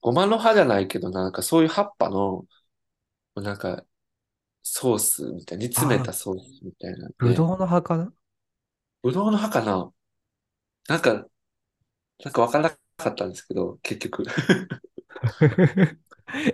[0.00, 2.46] ごまの葉じゃないけど、なんかそういう葉っぱの、
[3.36, 3.84] なんか、
[4.62, 8.12] ソースみたい、煮詰めたソースみたいなぶどうの葉かな？
[9.02, 9.92] ぶどうの葉かな
[10.88, 11.26] なんか、
[12.24, 14.24] なんかわからなかったんですけど、結局。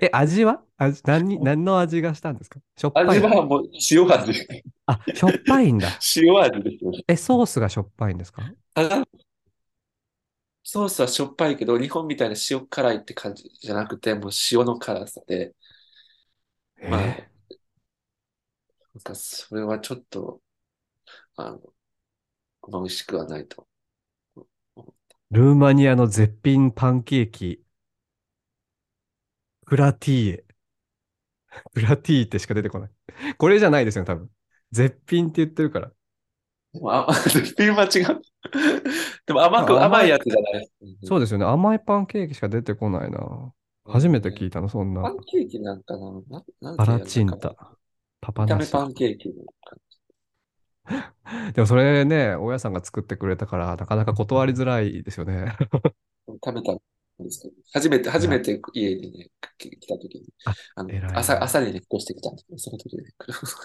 [0.01, 0.63] え、味は？
[0.79, 2.61] 味何、何の味がしたんですか？
[2.77, 4.33] しょっぱい味はもう塩味。
[4.87, 5.99] あ、しょっぱいんだ。
[6.17, 7.05] 塩味ですよね。
[7.09, 8.43] え、ソースがしょっぱいんですか？
[8.75, 9.07] ただ、
[10.69, 15.55] ソースはしょっぱいけど、日本みたいな塩辛いって感じじゃなくて、もう塩の辛さで、
[16.87, 17.37] まあ、なんえ
[19.03, 20.43] かそれはちょっと、
[21.37, 21.61] あの、
[22.69, 23.67] まあ、美味しくはないと。
[25.31, 27.63] ルーマニアの絶品パンケーキ、
[29.67, 30.45] プラティーエ。
[31.75, 32.91] プラティーってしか出てこない。
[33.39, 34.31] これじゃないですよ、多分。
[34.73, 35.93] 絶品って言ってるから。
[36.85, 38.23] あ、 絶品は違う。
[39.27, 40.69] でも甘く、あ甘いやつじゃない。
[41.05, 41.45] そうですよね。
[41.45, 43.53] 甘いパンケーキしか出てこないな。
[43.85, 45.03] 初めて聞いたの、そんな。
[45.03, 46.13] パンケーキなんかな？
[46.31, 47.55] ななんパラチンタ。
[48.21, 48.73] パパナシ。
[48.73, 49.33] パンケーキ
[51.55, 55.57] でもそれね、大家さんが作ってくれたから、なかなか断りづらいですよね。
[55.59, 55.65] じ
[56.45, 56.79] 食べたん
[57.19, 63.11] ですけど、初めて、初めて家にね、来来た時に、ああの朝、朝にね、越してきたんですけど、その時にね。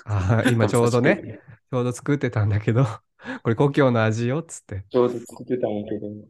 [0.06, 1.39] あー今ちょうどね。
[1.71, 2.86] ちょうど作ってたんだけど、
[3.43, 4.86] これ故郷の味よっつって。
[4.91, 6.29] ちょうど作ってたんだけど、うん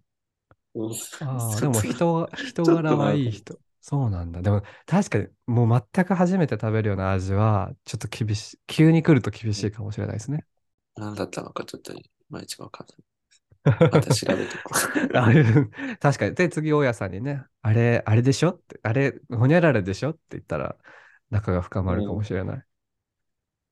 [1.20, 3.60] ああ、 でも人が、人柄はいい人。
[3.82, 4.42] そうなんだ。
[4.42, 10.46] でも確かにもう全く初めて食べるような味は、ちょっと厳しい、急に来ると厳しいかもしれないですね。
[10.96, 12.98] 何だったのかちょっといまいちわかんない。
[13.92, 14.58] また調べて
[16.00, 16.36] 確かに。
[16.36, 20.78] で、次、大家さんにね、あれ、あれでしょって、あれ、ほにゃららでしょって言ったら、
[21.30, 22.66] 仲が深まるかもしれない。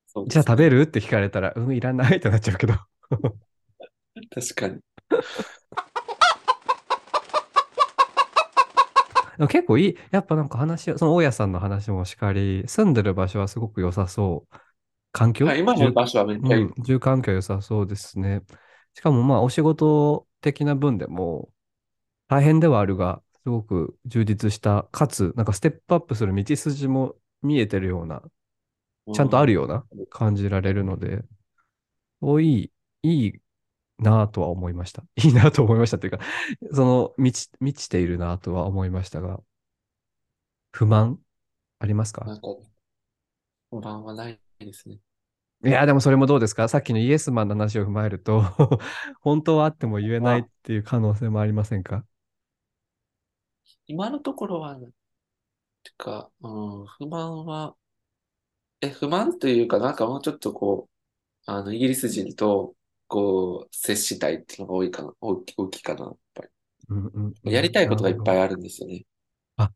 [0.06, 0.82] そうですじゃあ食べる？
[0.82, 2.74] って聞かれたら、うん、いらないってなっちゃうけど。
[4.30, 4.80] 確かに。
[9.48, 9.96] 結構いい。
[10.10, 14.56] やっぱなんか話を、その大家さんの話もしかり、住んでる場所はすごく良さそう。
[15.12, 15.46] 環境？
[15.46, 16.62] はい今の場所はめっちゃいい。
[16.64, 18.42] うん、住環境良さそうですね。
[18.94, 21.48] しかもまあお仕事的な分でも
[22.28, 28.22] 大変ではあるが、すごく充実した、かつ、なんかステップアップする道筋も見えてるような
[29.14, 29.56] ちゃんとあるうん。
[29.56, 31.22] ような感じられるので、
[32.20, 32.70] おい
[33.02, 33.32] い、いい
[33.98, 35.04] なぁとは思いました。
[35.24, 36.20] いいなと思いましたというか、
[36.72, 39.42] その、満ち、満ちているなとは思いましたが、
[40.72, 41.20] 不満
[41.78, 42.26] ありますか？
[42.26, 42.42] なんか、
[43.70, 44.98] 不満はないですね。
[45.62, 46.68] いや、でもそれもどうですか？
[46.68, 48.42] さっきのイエスマンの話を踏まえると
[49.20, 52.06] 本当はあっても言えないっまあ、ていう可能性もありませんか？
[53.86, 54.76] 今のところは、
[55.82, 57.76] てか、うん、不満は、
[58.82, 60.88] え、不満というか、なんかもうちょっとこ
[61.48, 62.76] う、あの、イギリス人と、
[63.10, 66.44] こう、接したいっていうのが多いかな、大き、大きいかな、やっぱ
[66.88, 67.52] うんうんうり。
[67.52, 67.72] やりん。
[67.72, 68.14] たいことがい。
[68.14, 69.04] っぱいあるんですよね。
[69.56, 69.72] あ、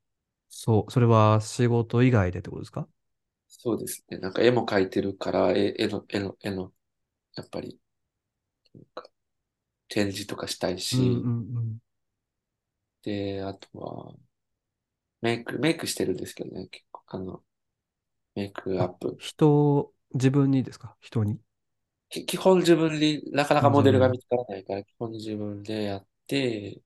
[0.48, 2.88] そう、それは仕事以外でってことですか？
[3.48, 4.18] そうですね。
[4.18, 6.72] なんか絵も描いてるから、絵、絵の、絵の、絵の、
[7.36, 7.80] やっぱり、
[8.74, 9.10] なんか
[9.88, 11.78] 展示とかしたいうんうんし、うん。
[13.02, 14.14] で、あとは、
[15.22, 17.42] メイク、メイクしてるんですけどね、結構、あの、
[18.36, 19.18] メイクアッあ、プ。
[19.18, 20.96] 人、自分にですか？
[21.00, 21.36] 人に？
[21.36, 21.40] き
[22.22, 23.82] 基本自分で、なかなかモ。
[23.82, 26.82] デルが見つからないから、基本自分でやって、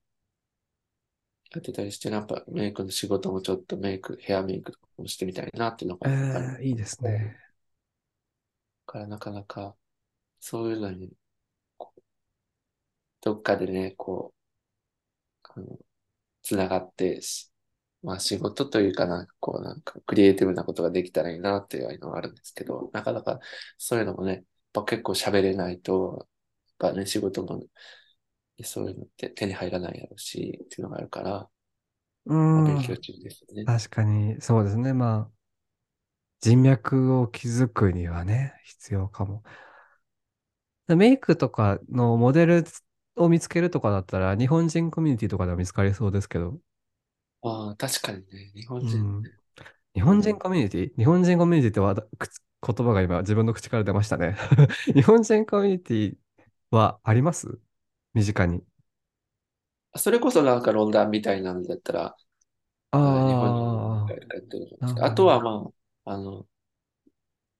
[1.51, 7.37] やってたりして、やっぱメイクの仕事もちょっとメイク、ヘアメイクとかもしてみたいなっていうのがあー、いいですね。
[8.85, 9.75] から、なかなか、
[10.39, 11.13] そういうのに、
[13.21, 14.39] どっかでね、こう、
[15.43, 15.77] あの、
[16.43, 17.51] つながってし、
[18.03, 23.39] まあ仕事というかなんかこうなんかクリエイティブなことができたらいいなっていうのがあるんですけど、なかなか
[23.77, 26.27] そういうのもね、ぱ結構喋れないと、
[26.81, 27.63] やっぱね、仕事も
[28.63, 31.49] そういうのって手に入らないやろうし、っていうのがあるから、
[32.25, 32.97] うまあ、勉強ん。
[32.97, 33.67] 中ですね。
[33.67, 34.93] 確かに、そうですね。
[34.93, 35.31] まあ、
[36.41, 39.43] 人脈を築くにはね、必要かも。
[40.89, 42.65] メイクとかのモデル
[43.15, 46.59] を見つけるとかだったら、日本人コミュニティとかでも見つかりそうですけど、
[47.41, 49.13] ああ、確かにね、日本人ね。
[49.21, 49.31] うん。
[49.95, 50.39] 日本人うん。
[50.39, 50.95] コミュニティ？
[50.97, 51.95] 日本人コミュニティってわ
[52.65, 54.35] 言葉が今自分の口から出ましたね。
[54.93, 56.15] 日本人コミュニティ
[56.71, 57.59] はあります？
[58.13, 58.63] 身近に。
[59.95, 62.15] それこそなんか論壇みたいなのだったら、
[62.91, 64.05] ああ、
[65.05, 65.11] あ。
[65.11, 65.69] とはま
[66.05, 66.45] あ、あの、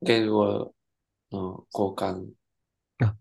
[0.01, 0.73] 言語
[1.31, 2.29] の交換、
[3.01, 3.15] あ、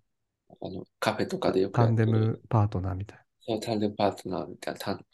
[0.61, 5.07] あの、カフェとかタでよくタンデムパートナーみたいそうタンデムパートナーみたいな、タン、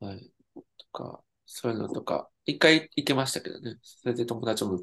[0.00, 3.78] はい、とか、そういうのとか、一回行けましたけどね。
[3.82, 4.80] それで友達も、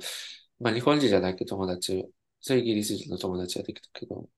[0.59, 2.05] まあ日本人じゃないけど友達、
[2.41, 4.29] そういうイギリス人の友達ができたけど、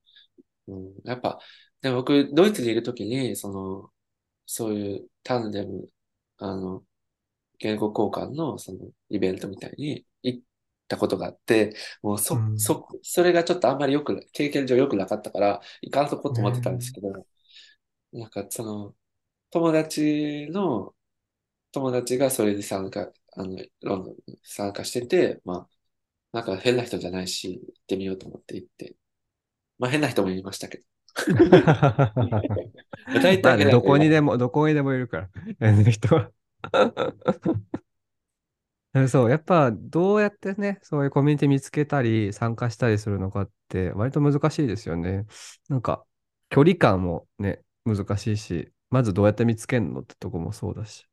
[0.67, 1.39] うん、やっぱ、
[1.81, 3.91] でも僕、ドイツにいるときに、その、
[4.45, 5.89] そういうタンデム、
[6.37, 6.83] あの、
[7.59, 10.43] 言語交換のそのイベントみたいに行っ
[10.87, 12.37] たことがあって、もうな。
[12.37, 12.59] うそ、ん。
[12.59, 17.27] そ、それがちょっとあんまりよく、経験上良くなかったから、行かんとこと思ってたんですねけど、
[18.13, 18.95] なんかその、
[19.51, 20.95] 友達の、
[21.73, 25.74] 友達がそれに参加、あの、ロンドンに参加してて、まあ、
[26.35, 28.97] なんか変な人じゃないし、行ってみようと思って行って、
[29.79, 30.83] まあ変な人もいましたけど。
[31.31, 31.47] 大
[32.13, 32.41] まあ
[33.21, 33.81] ね、体変など。
[33.81, 35.29] こにでも、どこにでもいるから、
[35.61, 36.29] あの人は。
[39.07, 45.25] そう、やっぱどうやってね、そういうコミュニティ見つけたり、参加したりするのかって、割と難しいですよね。
[45.69, 46.05] なんか、
[46.49, 51.07] 距離感もね、難しいし、まずどうやって見つけるのってとこもそうだし。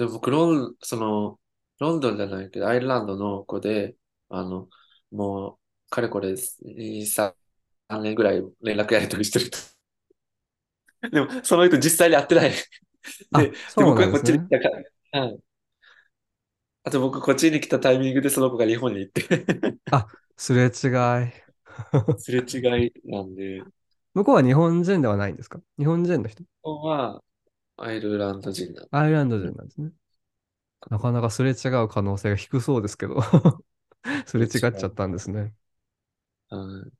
[0.00, 1.40] で、僕、ロン、その、
[1.78, 3.96] ロンドンじゃないけど、アイルランドの子で、
[4.28, 4.68] あの、
[5.10, 9.58] もう、かれこれ、2、3年ぐらい連絡やり取りしてると。
[11.10, 12.52] でも、その人実際に会ってない。
[13.32, 14.22] あ、で、で、そう僕がこっ。
[14.22, 14.68] ちに来たか
[15.12, 15.40] ら、はい。
[16.82, 19.22] あと僕、こっちに来たタイミングでその子が日本に行って
[19.90, 20.88] あ、すれ違
[21.28, 21.32] い。
[22.16, 23.66] すれ違いなんで、
[24.14, 25.60] 向こうは日本人ではないんですか？
[25.78, 26.44] 日本人の人？
[26.62, 27.22] は
[27.80, 29.90] アイルランド人なんアイルランドで、人なんですね。
[30.90, 33.20] なかなかすれ違う可能性が低そうですけど
[34.26, 34.90] すれ違っちゃっ。
[34.90, 35.54] たんですね。
[36.48, 36.92] はい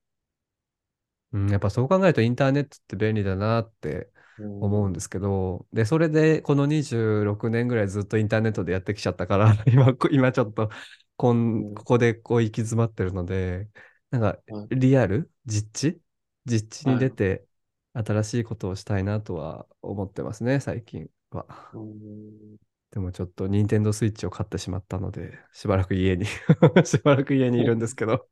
[1.32, 10.70] うん、やっぱそう考えるとインターネットって便利だなってうん、思うんですけど、で、それでこの26年ぐらいずっとインターネットでやってきちゃったから 今、こ今ちょっと
[11.16, 13.68] こん、うん、ここでこう行き詰まってるので、
[14.10, 15.30] なんかはい、リアル？
[15.46, 16.00] 実地？
[16.46, 17.08] 実地にはい。
[17.08, 17.46] 出て
[17.94, 21.46] 新しいことをしたいなとは思ってますね、最近は。
[21.72, 22.57] うん、
[22.90, 26.26] でもちょっとニンテンドースイッチを買ってしまったので、しばらく家に
[26.85, 28.29] しばらく家にいるんですけど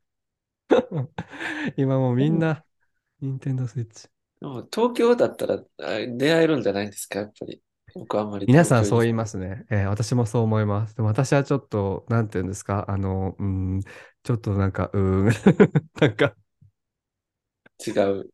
[1.77, 2.63] 今もうみんな、
[3.21, 4.09] ニンテンドースイッチ。
[4.41, 7.61] でも東京だったらあ出会えるんじゃないんですか、やっぱり。
[7.93, 8.45] 僕はあんまり。
[8.47, 9.65] 皆さんそう言いますね。
[9.69, 10.95] えー私もそう思います。
[10.95, 13.81] でも私はちょっと、なんていうんですか、あの、うん、
[14.23, 15.25] ちょっとなんか、うーん、
[15.99, 16.35] なんか、
[17.85, 18.31] 違う。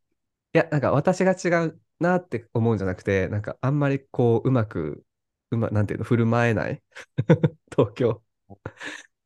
[0.55, 5.05] いや、なんか私が違うなって思うんじゃなくて、なんかあんまりこう、うまく、
[5.51, 6.81] うま、なんていうの、振る舞えない
[7.75, 8.23] 東京。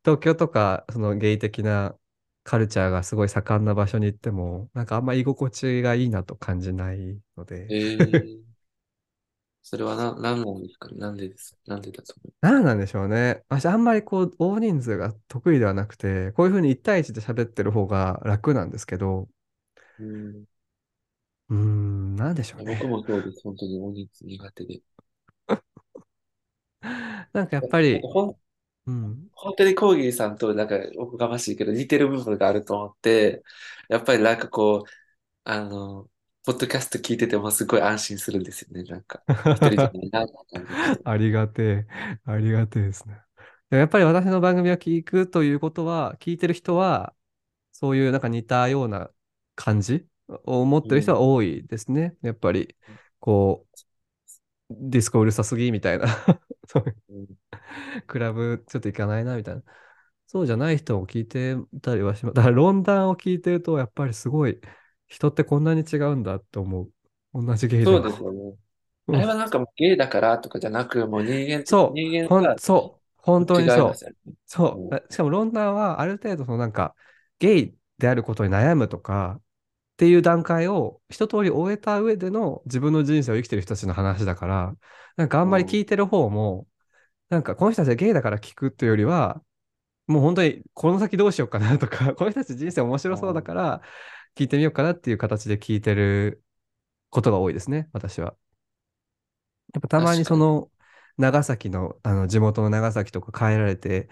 [0.04, 1.98] 東京とか、そのゲイ的な
[2.44, 8.44] カルチャーがすごい盛んな場所に行っても、なんかあんま居心地がいいなと感じないので、えー、
[9.62, 10.90] それはな、なんなんですか？
[10.90, 13.44] ねなんでですなんでだと思何なんでしょうね。
[13.50, 19.28] 私あんまりこう、大人数が得意ではなくて、こういうふうに1対1で喋ってる方が楽なんですけど、
[20.00, 20.04] う。
[20.04, 20.08] う
[20.40, 20.46] ん。
[21.50, 22.82] うーん、なんでしょうね。
[22.82, 23.42] 僕もそうです。
[23.44, 24.82] 本当に大人数苦手で。
[27.34, 28.40] なんかやっぱり、なんかほん、
[28.88, 33.44] うん、本当にコーギーさんとなんかおこがましいけど似てる部分があると思って、
[33.90, 34.92] やっぱりなんかこう、
[35.46, 36.10] あの、
[36.46, 38.84] ポッドキャスト聞いててもすごい安心するんですよね。
[38.84, 41.00] なんか、一人じゃないなって感じがして。
[41.04, 41.88] ありがてえ、
[42.26, 43.16] ありがてえですね。
[43.70, 47.16] でもやっぱり私の番組を聞くということは、聞いてる人は、
[47.74, 49.12] そういうなんか似たような
[49.56, 50.09] 感じ
[50.46, 52.16] を持ってる人は多いですね。
[52.22, 52.76] やっぱり、
[53.20, 53.80] こう、
[54.70, 56.08] ディスコうるさすぎみたいな、
[58.08, 59.64] クラブちょっと行かないなみたいな。
[60.28, 62.36] そうじゃない人を聞いてたりはします。
[62.36, 64.60] だから論談を聞いてると、やっぱりすごい、
[65.08, 66.92] 人ってこんなに違うんだって思う。
[67.34, 68.04] 同じゲイでそうも。
[68.04, 68.40] ですよね。
[69.08, 73.96] うんあれはなんかゲイだからとかじゃなく、もう人間、そう、人間がそう、本当にそう。
[74.46, 74.96] そう。
[74.96, 76.96] あしかも論談はある程度そのなんか
[77.40, 79.42] ゲイであることに悩むとか
[80.00, 84.74] っていう段階を一通り終えた上での自分の人生を生きてる人たちの話だから、
[85.18, 86.68] なんかあんまり聞いてる方も、
[87.28, 89.42] なんかこの人たちはゲイだから聞くっていうよりは、
[90.08, 93.82] もう本当にこの先どうしようかなとか、 この人たち人生面白そうだから
[94.38, 96.42] 聞いてみようかなっていう形で聞いてる
[97.10, 98.38] ことが多いですね、私は。
[99.74, 100.72] やっぱたまにその
[101.18, 104.08] 長崎の、あの地元の長崎とか帰られて、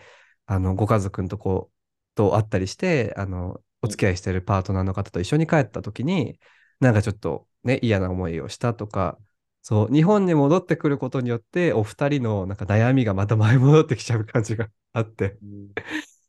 [0.48, 1.72] あのご家族のとこ
[2.14, 6.40] と会ったりして、あのお付き合いしてるパートナーの方と一緒に帰った時に、
[6.80, 9.18] なんかちょっとね、嫌な思いをしたとか、
[9.62, 15.74] そう、日本に戻ってくることによって、お二人のなんか悩みがまた前戻ってきちゃう感じが あって、うん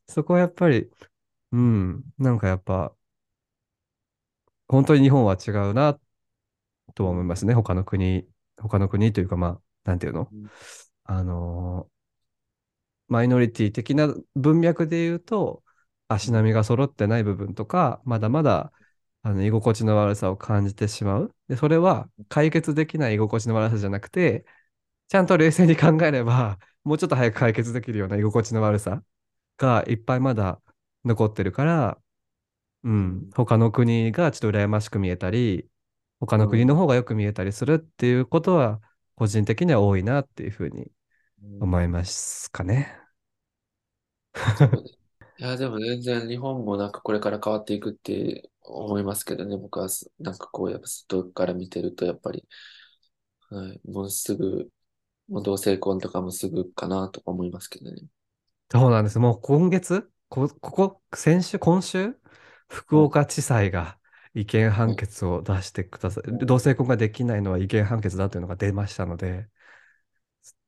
[0.07, 0.89] そこはやっぱり、
[1.51, 2.95] うん、なんかやっぱ、
[4.67, 5.99] 本当に日本は違うな
[6.95, 7.53] とは思いますね。
[7.53, 10.29] 他の国、他の国というか、まあ、なんていうの？
[10.31, 10.49] うん。
[11.05, 11.99] あのー
[13.07, 15.63] マイノリティ的な文脈で言うと、
[16.09, 18.73] 足並みが揃ってない部分とか、まだまだ
[19.21, 21.35] あの居心地の悪さを感じてしまう。
[21.47, 24.45] で、それは解決できない居心地の悪さじゃなくて、
[25.09, 29.03] ちゃんと冷静に考えれば、もうちょっと早く解決できるような居心地の悪さ
[29.57, 30.61] がいっぱいまだ
[31.05, 31.99] 残ってるから、
[32.83, 35.69] うん、他の国がちょっと羨ましく見えたり、
[36.19, 38.81] 他の国の方がよく見えたりするっていうことは、
[39.15, 40.91] 個人的には多いなっていうふうに
[41.59, 42.95] 思いますかね。
[44.73, 44.98] うです
[45.39, 52.45] いや、でも全然日本もなんかこれから変わっていくって思いますけどね、僕はすなんかこう、やっぱ外から見てると、やっぱり、
[53.49, 54.69] はい、もうすぐ、
[55.29, 58.01] もう同性婚とかもすぐかなとか思いますけどね。
[58.71, 59.17] そうなんです。
[59.19, 62.15] もう今月、こ、ここ、先週、今週、
[62.67, 63.97] 福岡地裁が
[64.35, 66.23] 違憲判決を出してください。
[66.45, 69.49] 同性婚ができないのは違憲判決だというのが出ましたので、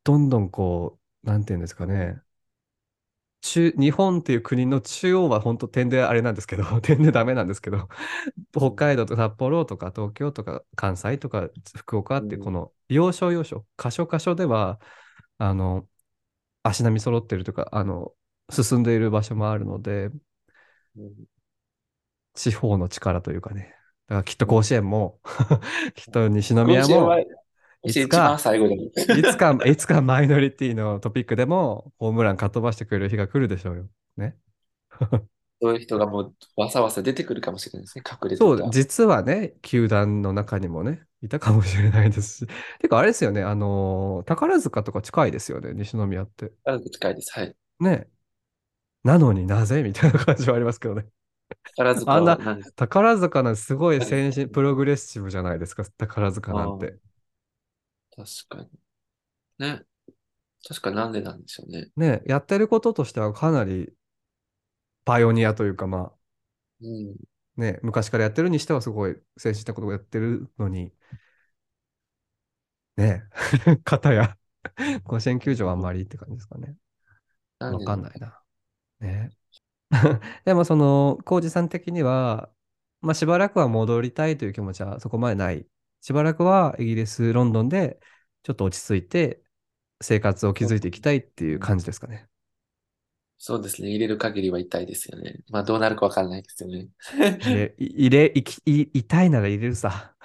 [0.04, 2.22] どんどんこう、なんていうんですかね、
[3.42, 7.90] 中、日本っていう国の中央は本当点であれなんですけど、 点でダメなんですけど、
[8.52, 14.80] 北海道とか札幌とか東京とか関西とか福岡ってこの要所要所、箇所箇所では、
[15.38, 15.88] あの、
[16.64, 18.14] 足並み揃ってるとか、あの、
[18.50, 20.12] 進んでいる場所もあるので、
[20.96, 21.26] うん
[22.34, 23.76] 地方の力というかね。
[24.08, 25.20] だからきっと甲子園も、
[25.96, 27.10] きっと西甲宮も、
[27.84, 28.88] いつか、最後に。
[28.88, 28.92] い
[29.24, 33.90] つか、いつかマイノリティのトピックでもホームランかっ飛ばしてくれる日が来るでしょうよ。
[34.18, 34.38] ね。
[35.62, 38.70] そういう人がもうわさわさ出てくるかもしれないですね、隠れてそう、た。
[38.72, 42.48] 実はね、球団の中にもね、いたかもしれないですし。
[42.82, 46.52] てか、あれですよね、あのー宝塚とか近いですよね、西宮って。
[46.64, 47.32] ある近いです。
[47.40, 47.56] はい。
[47.80, 48.08] ね。
[49.04, 51.06] なのになぜみたいな感じはありますけどね。
[51.76, 52.38] 宝塚あんな
[52.76, 56.98] 宝塚なんてすごい先進、うんプログレッシブじゃないですか、宝塚なんて。
[58.26, 58.70] 確かに。
[59.60, 59.84] ね。
[60.68, 61.90] 確かになんでなんでしょうね。
[61.96, 63.94] ね、やってることとしてはかなり
[65.06, 66.14] パイオニアというか、ま
[66.82, 67.16] うん。
[67.58, 70.94] あね、昔からやってるにしてはすごい先進的なことをやってるのに、
[72.98, 73.24] ね、
[73.84, 74.38] 片や
[75.04, 76.76] 甲子園球場はあんまりって感じですかね。
[77.60, 78.42] わかんないな。
[79.00, 79.32] ね。
[80.46, 82.50] でもその、浩二さん的には、
[83.02, 85.68] まあしばらくは戻りたいという気持ちはそこまでない。
[86.02, 88.00] しばらくはイギリス、ロンドンで
[88.44, 89.42] ちょっと落ち着いて
[90.02, 92.28] 生活を築いていきたいっていう感じですかね。
[93.38, 93.90] そうですね。
[93.90, 95.40] 入れる限りは痛いですよね。
[95.50, 96.90] まあどうなるかわかんないですよね。
[97.80, 100.16] 入れ、いき、い痛いなら入れるさ。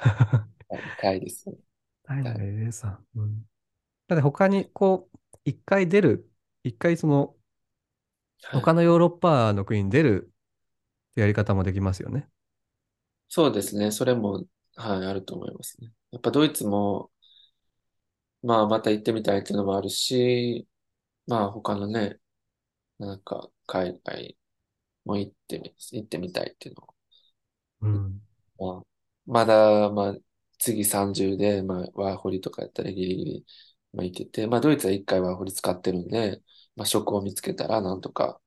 [0.98, 1.56] 痛いですよ。
[2.04, 3.00] 痛いなら入れるさ。
[3.14, 3.42] うん。
[4.08, 6.30] だって他にこう、一回出る、
[6.62, 7.36] 一回その、
[8.42, 8.60] はい。
[8.60, 10.30] 他のヨーロッパの国に出る
[11.14, 12.28] やり方もできますよね。
[13.28, 13.90] そうですね。
[13.90, 14.44] それも、
[14.76, 15.92] はい、あると思いますね。
[16.10, 17.10] やっぱドイツも、
[18.42, 20.68] まあ、また行ってみたいっていうのもあるし、
[21.26, 22.20] まあ、他のね、
[22.98, 24.38] なんか、海外
[25.04, 26.88] も行ってみ、行ってみたいっていうの
[27.80, 28.20] うん。
[28.58, 28.86] まあ、
[29.26, 30.16] まだ、まあ、
[30.58, 33.46] 次30で、まあ、ワーホリとかやったらギリギリ、
[33.92, 36.42] まあ、いけて、まあ、ドイツは1回ワーホリ使ってるんで、
[36.76, 38.40] まあ、職を見つけたら、なんとか、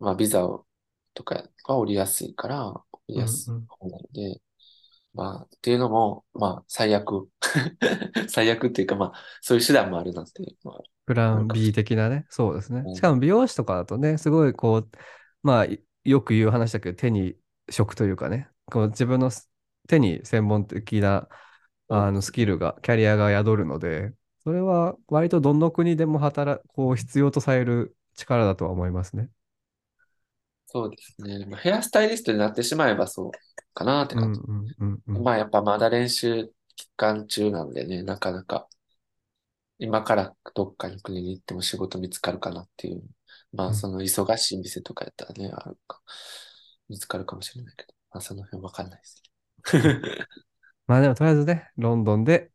[0.00, 0.66] まあ、ビザを、
[1.14, 3.68] とかは降りやすいから、降りうん、やすいうん。
[3.68, 4.42] 方なので、
[5.14, 7.28] まあ、っていうのも、まあ、最悪。
[8.28, 12.26] 最悪っていうか、まあ、そういう手段もあるなっていうのはプラン B し的なね。
[12.28, 12.94] そうですね。
[12.94, 14.88] しかも美容師とかだとね、すごいこう、
[15.42, 17.34] まあ、いよく言う話だけど、手に
[17.70, 19.50] 職というかね、こう自分のす
[19.88, 21.28] 手に専門的な
[21.88, 22.30] あのス。
[22.30, 24.12] キルが、キャリアが宿るので、
[24.44, 29.30] それは割とどの国でも働、こう必要とされる力だとは思いますね。
[30.70, 31.46] そうですね。
[31.46, 33.32] まあ、ヘアスタイリストになってしまえばそう
[33.74, 34.40] かなってうん感じ。
[34.48, 35.24] うんうんうん。
[35.24, 38.68] まあ、やっぱまだ練習期間中なんでね、なかなか
[39.78, 43.02] 今からどっかに国に行っても仕事見つかるかなっていう。
[43.52, 46.02] まあ、うんその忙しい店とかやったらね、あるか、
[46.88, 49.22] 見つかるかもしれないけど、まあ、その辺わかんないです。
[49.78, 50.04] う ん
[50.86, 52.50] まあでもとりあえずね、ロンドンで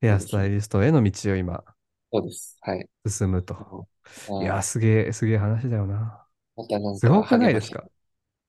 [0.00, 0.28] ヘアス。
[0.30, 1.64] タイリストへの道を今
[2.12, 2.56] そうです。
[2.60, 2.88] はい。
[3.06, 3.88] 進むと。
[4.38, 4.62] いや、はい。
[4.62, 6.25] すげえ、すげえ話だよな。
[6.56, 7.84] またなんかすごくないですか？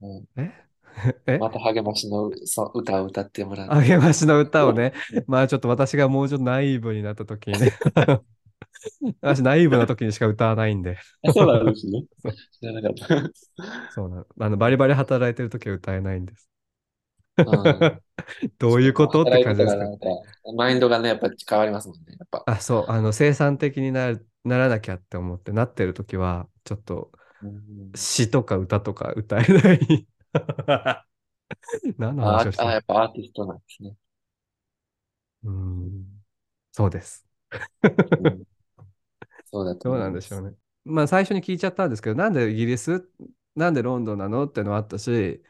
[0.02, 0.52] うん、え？
[1.28, 1.38] え？
[1.38, 3.70] また励ましのそう歌を歌ってもらう。
[3.70, 4.94] 励ましの歌をね、
[5.28, 7.74] まあちょっと私がもうちょっとナイーブになった時にね、
[9.22, 12.04] 私ナイーブな時にしか歌わないんで、あ、そうなんですね。
[12.60, 13.32] 知らなかった。
[13.90, 14.26] そうなの。
[14.40, 16.50] あの、バリバリ働いてる時は歌えないんです。
[17.38, 18.02] うん。
[18.58, 19.86] どういうことって感じですか、
[20.56, 22.16] マインドがね、やっぱ変わりますもんね。
[22.20, 22.44] やっぱ。
[22.46, 27.27] あ、そう、あの、生産的になる、ならなきゃって思ってなってる時は、ちょっとうん。
[27.96, 30.08] 詩とか歌とか歌えない。
[31.98, 33.96] 何の話ああ、をしてるやっぱアーティストなんですね。
[35.44, 36.06] うーん、
[36.72, 37.26] そうです。
[38.20, 38.44] うん。
[39.46, 39.98] そうだとどう。
[39.98, 40.56] なんでしょうね。
[40.86, 43.10] まあ最初に聞いちゃったんですけど、なんでイギリス
[43.56, 45.44] なんでロンドンなのっていうのはあったし、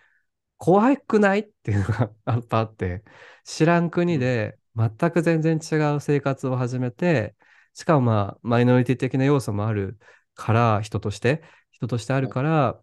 [0.58, 3.04] 怖くないっていうのがやっぱあって、
[3.46, 4.20] 知らん国うん。
[4.20, 7.36] で全く全然違う生活を始めて、
[7.74, 10.00] しかもまあマイノリティ的な要素もある
[10.36, 11.44] から、人として、
[11.78, 12.30] 人としてあるはい。
[12.30, 12.82] から、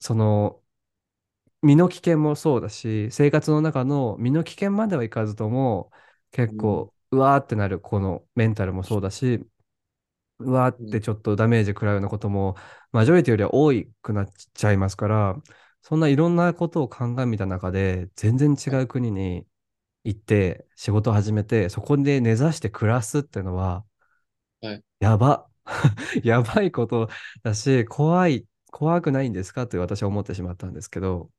[0.00, 0.62] その
[1.62, 5.90] 身の危険もそうだし、生活の中の身の危険まではいかずとも、
[6.30, 6.56] 結うん。
[6.56, 9.46] 構、うわーってなるこのメンタルもそうだし、
[10.38, 10.90] うわーっうん。
[10.90, 12.56] てちょっとダメージ食らうようなことも、
[12.92, 13.72] マジョリティよりは多
[14.02, 15.36] くなっちゃいますから、
[15.82, 18.82] そんないろんなことを鑑みた中で、全然違はい。
[18.82, 19.46] う国に
[20.04, 23.84] 行って仕事を始めて、そこで根ざして暮らすっていうのは、
[24.60, 24.82] はい。
[25.00, 25.48] やば。
[26.24, 27.08] やばいこと
[27.42, 29.66] だし、怖い、怖くないんですか？
[29.66, 31.30] と私は思ってしまったんですけど、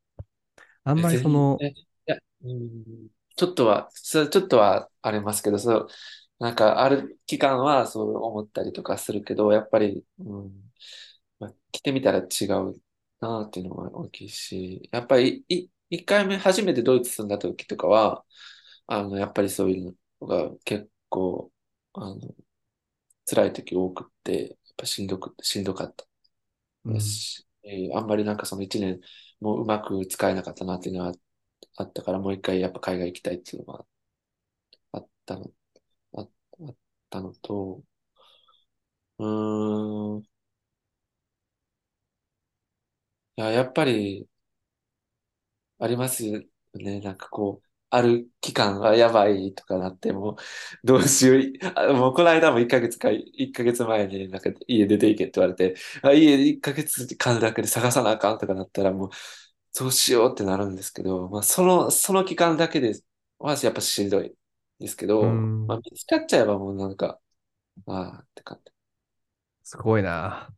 [0.83, 1.75] あんえ、まりその、え、い
[2.05, 3.09] や、うん。
[3.35, 5.87] ちょっとは、そちょっとはありますけど、そう、
[6.39, 10.71] なんか、ある期間はそう思ったりとかするけど、やっぱり、うん、
[11.39, 12.81] まあ、来てみたら違う
[13.21, 18.25] なっていうのが大きいし、やっぱり、い、一回目、初めてドイツ住んだ時とかは、
[18.87, 21.51] あの、やっぱりそういうのが結構、
[21.93, 22.19] あの、
[23.27, 26.05] 辛い時多くって、やっぱしんどく、しんどかった。
[26.85, 26.97] うん、
[27.63, 29.01] えーあんまりなんかその一年
[29.41, 31.13] もううまく使えなかったなっていうのは
[31.77, 33.85] あったから、もう一回やっぱ海外行きたいっていうのが
[34.91, 35.49] あったの、
[36.15, 36.23] あ、あ
[36.71, 36.75] っ
[37.11, 37.83] たのと、
[39.19, 40.27] うーん、い
[43.35, 44.27] や、やっぱり
[45.79, 46.41] ありますよ
[46.75, 46.99] ね。
[47.01, 50.37] なんかこう、ある期間がやばいとかなっても、
[50.83, 51.69] どうしよう。
[51.75, 59.09] あもうこの間も1ヶ月か、1ヶ月前になんか家出て行けって言われて、あ、家1ヶ月間だけで探さなあかんとかなったらもう、
[59.71, 62.93] そうしようってなるんですけど、まあ、その、その期間だけで
[63.39, 64.35] はやっぱしんどい
[64.79, 67.19] ですけうど、まあ、ん、見つかっちゃえばもうなんか、
[67.87, 68.61] ああって感
[69.63, 70.49] すごいな。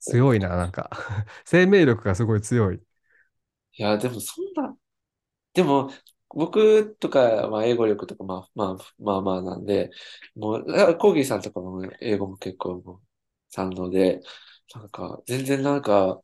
[0.00, 0.40] 強いじ。
[0.40, 0.90] な、なんか
[1.44, 2.82] 生命力がすごい強い。
[3.74, 4.76] いや、でもそんな、
[5.54, 5.90] でも、
[6.34, 9.90] 僕とか、まあ、英語力とか、まあ、まあ、まあまあなんで、
[10.34, 13.02] もう、あコーギーさんとかも英語も結構もう
[13.50, 14.22] 賛同で、
[14.74, 16.22] なんか、全然なんか、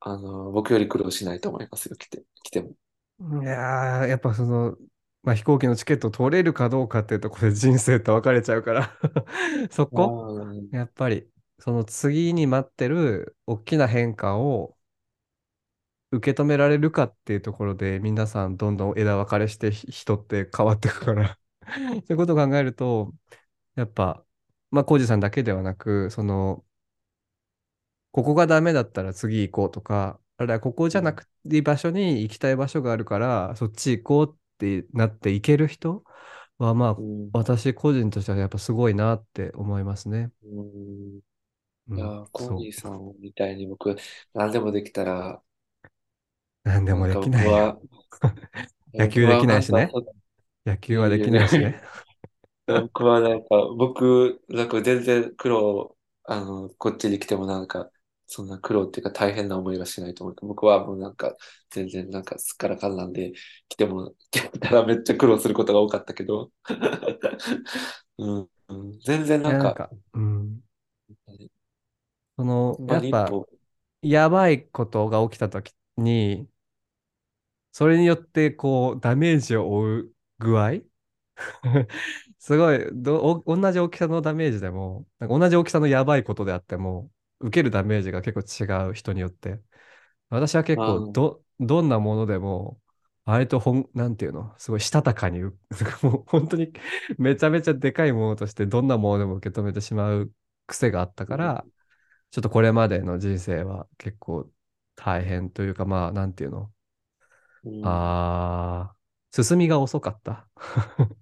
[0.00, 2.74] あの、僕より苦労しないと思いますよ、来て、来ても。
[3.20, 4.76] いやー、やっぱその、
[5.22, 8.98] まあ、飛行機のチケット取れるかどうかっていうところで人生と分かれちゃうから
[9.70, 10.18] そあこ、
[10.50, 11.30] あ、やっぱり、
[11.60, 14.73] その次に待ってる大きな変化を
[16.16, 23.14] 受け止められるかっていうところで、皆さんどんどん枝分かれしてひ人って変わっていくからそういうことを考えると、
[23.76, 24.24] やっぱ、
[24.70, 26.64] まあ、コージさんだけではなく、その、
[28.12, 36.04] ここがダメだったら次行こうとか、あるいはここじゃなくていい場所に行きたい場所があるから、そっち行こうってなって行ける人
[36.58, 37.30] は、まあ、うん。
[37.32, 40.30] 私個人としてはやっぱすごいなって思いますね。
[40.44, 41.20] うん。
[41.88, 42.54] うん、いやー、コー。
[42.54, 43.96] ニーさんみたいに僕、
[44.32, 45.42] 何でもできたら、
[46.64, 47.80] なんでもできないよ。
[48.94, 49.90] 野球できないしね。
[50.66, 51.30] 野球はでき。
[51.30, 51.82] ないしね。
[52.66, 57.90] 僕はなんか、僕、なんか全然苦労、あの、こっちに来てもなんか、
[58.26, 60.36] そんな苦労っていうか大変な思いはしないと思う。
[60.46, 61.36] 僕はもうなんか、
[61.70, 63.32] 全然なんかすっからかんなんで、
[63.68, 66.50] 来ても、来たら めっちゃ苦労することが多かったけど、
[68.18, 70.60] うん、うん全然なんか、なんか、うん。
[72.36, 73.30] その、やっぱ、
[74.02, 76.48] やばいことが起きたときに、
[77.74, 80.82] それによって、こう、ダメージを負う具合？
[82.38, 82.78] すごい。
[82.92, 87.10] 同じ大きさのダメージでも、なんか同じ大きさのやばいことであっても、
[87.40, 89.60] 受けるダメージが結構違う人によって、
[90.30, 92.80] 私は結構ど、どんなものでも、
[93.26, 95.58] 割とほん、なんていうの、すごいしたたかにう、
[96.02, 96.72] もう本当に
[97.18, 100.32] めちゃめちゃでかいものとしてどんなものでも受け止めてしまう
[100.66, 101.66] 癖があったうん、から、
[102.32, 104.50] ちょっとこれまでの人生は結構
[104.96, 106.73] 大変というか、まあ、なんていうの、
[107.64, 110.48] うん、あー、進みが遅かった。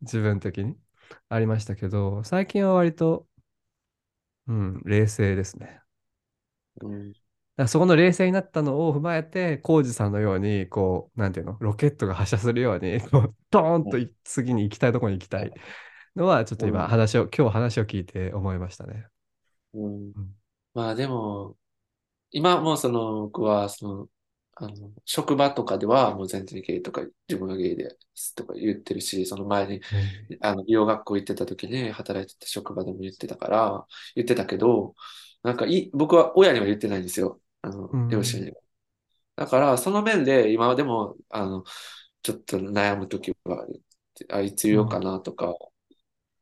[0.00, 0.76] 自分的に
[1.28, 3.26] ありましたけど、最近は割と、
[4.46, 5.82] うん、冷静ですね。
[6.80, 7.12] うん、
[7.56, 12.98] らそこの冷静になったのを踏まえて、コウジさんのように、こう、なんていうの、ロケットが発射するように、
[13.50, 15.52] ドーンとい次に行きたいところに行きたい
[16.16, 19.06] のは、ちょっとうん、今話を、今日話を聞いて思いましたね。
[19.74, 20.12] うん。
[20.14, 20.36] うん。
[20.74, 21.56] まあでも、
[22.30, 24.08] 今もその、僕は、その、
[24.60, 29.80] あの、職場とかではもう全然ゲイとか、自分がゲイですとか言ってるし、その前に、
[30.30, 33.86] えあの、美容学校行ってた時に働いてた職場でも言ってたから、
[34.16, 34.94] 言ってたけど、
[35.42, 37.40] なんかい、僕は親には言ってないんですよ。
[37.62, 38.08] あの。
[38.08, 38.56] 両親には。
[39.36, 41.64] だから、その面で今でも、あの、
[42.22, 43.66] ちょっと悩む時は、
[44.30, 45.04] あいつ言おうかうん。
[45.04, 45.54] なとか、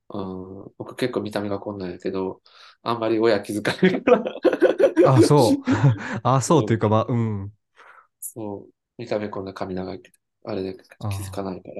[0.09, 0.21] う
[0.69, 2.43] ん、僕結構見た目がこんなんやけど、
[2.83, 4.25] あんまり親気づかないから。
[5.17, 5.63] あ、そう。
[6.23, 7.53] あ、そうというか、うんまあ、うん。
[8.35, 10.77] そう、見た目こんな髪長いけど、あれで
[11.09, 11.75] 気づかあないから、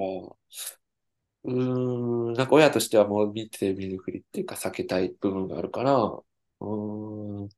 [1.43, 7.49] うーん、なんか親としてはもう見て見ぬふりっていうか避けたい部分があるから、うーん、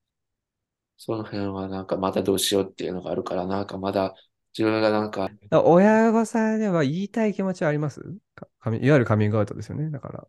[0.97, 4.15] その辺はなんかまだどうしようっていうのがあるから、なんかまだ
[4.57, 5.61] 自分がなんか、あ。
[5.61, 8.01] 親御さんでは言いたい気持ちはあります？
[8.35, 9.89] かいわゆるカミングアウトですよね。
[9.89, 10.27] だから。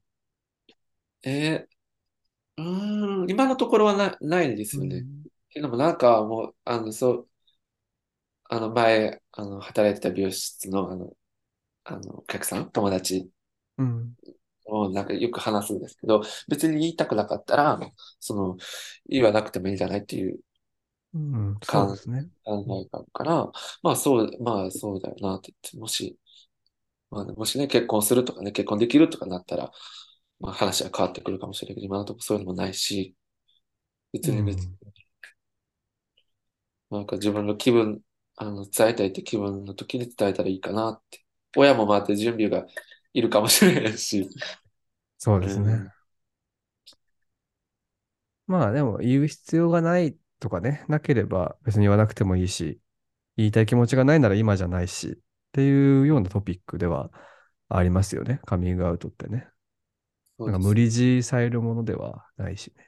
[1.23, 5.05] えー、うーん、今のところはな、ないですよね。
[5.05, 5.25] うん。
[5.51, 7.30] けどもなんかもう、あの、そう、
[8.51, 11.17] あの前、あの、働いてた美容室のあの、
[11.85, 13.31] あの、お客さん、友達
[13.79, 14.17] うん。
[14.67, 17.81] をなんかよく話すんですけど、別に言いたくなかったら、
[18.21, 18.57] その、
[19.09, 20.41] 言わなくてもいいんじゃないっていう
[21.15, 22.31] うん、そうで考すね。
[22.47, 26.19] うんえがあるから、まあそう、まあそうだよなって言って、もし、
[27.11, 29.73] まあ、もしね、結婚するとかね、結婚できるとかなったら、
[30.41, 33.17] まあ話は変わってくるかもしれないけど、今のところそういうのもないし、
[34.13, 34.79] 別に別に、うん。
[36.91, 38.03] なんか自分の気分、
[38.41, 41.22] あの、伝えたいって気分の時に伝えたらいいかなって。
[41.57, 42.66] 親もまた準備が
[43.12, 44.30] いるかもしれないし、
[45.18, 45.72] そうですね。
[45.72, 45.91] うん、
[48.47, 52.80] まあでも言う必要がないとかね、なければ別に言わなくてもいいし、
[53.36, 55.18] 言いたい気持ちがないなら今じゃないし、っ
[55.53, 57.11] ていうようなトピックでは
[57.68, 58.41] ありますよね。
[58.47, 59.49] カミングアウトってね。
[60.38, 60.74] なんか無。
[60.74, 62.86] 理強いされるものではないしね。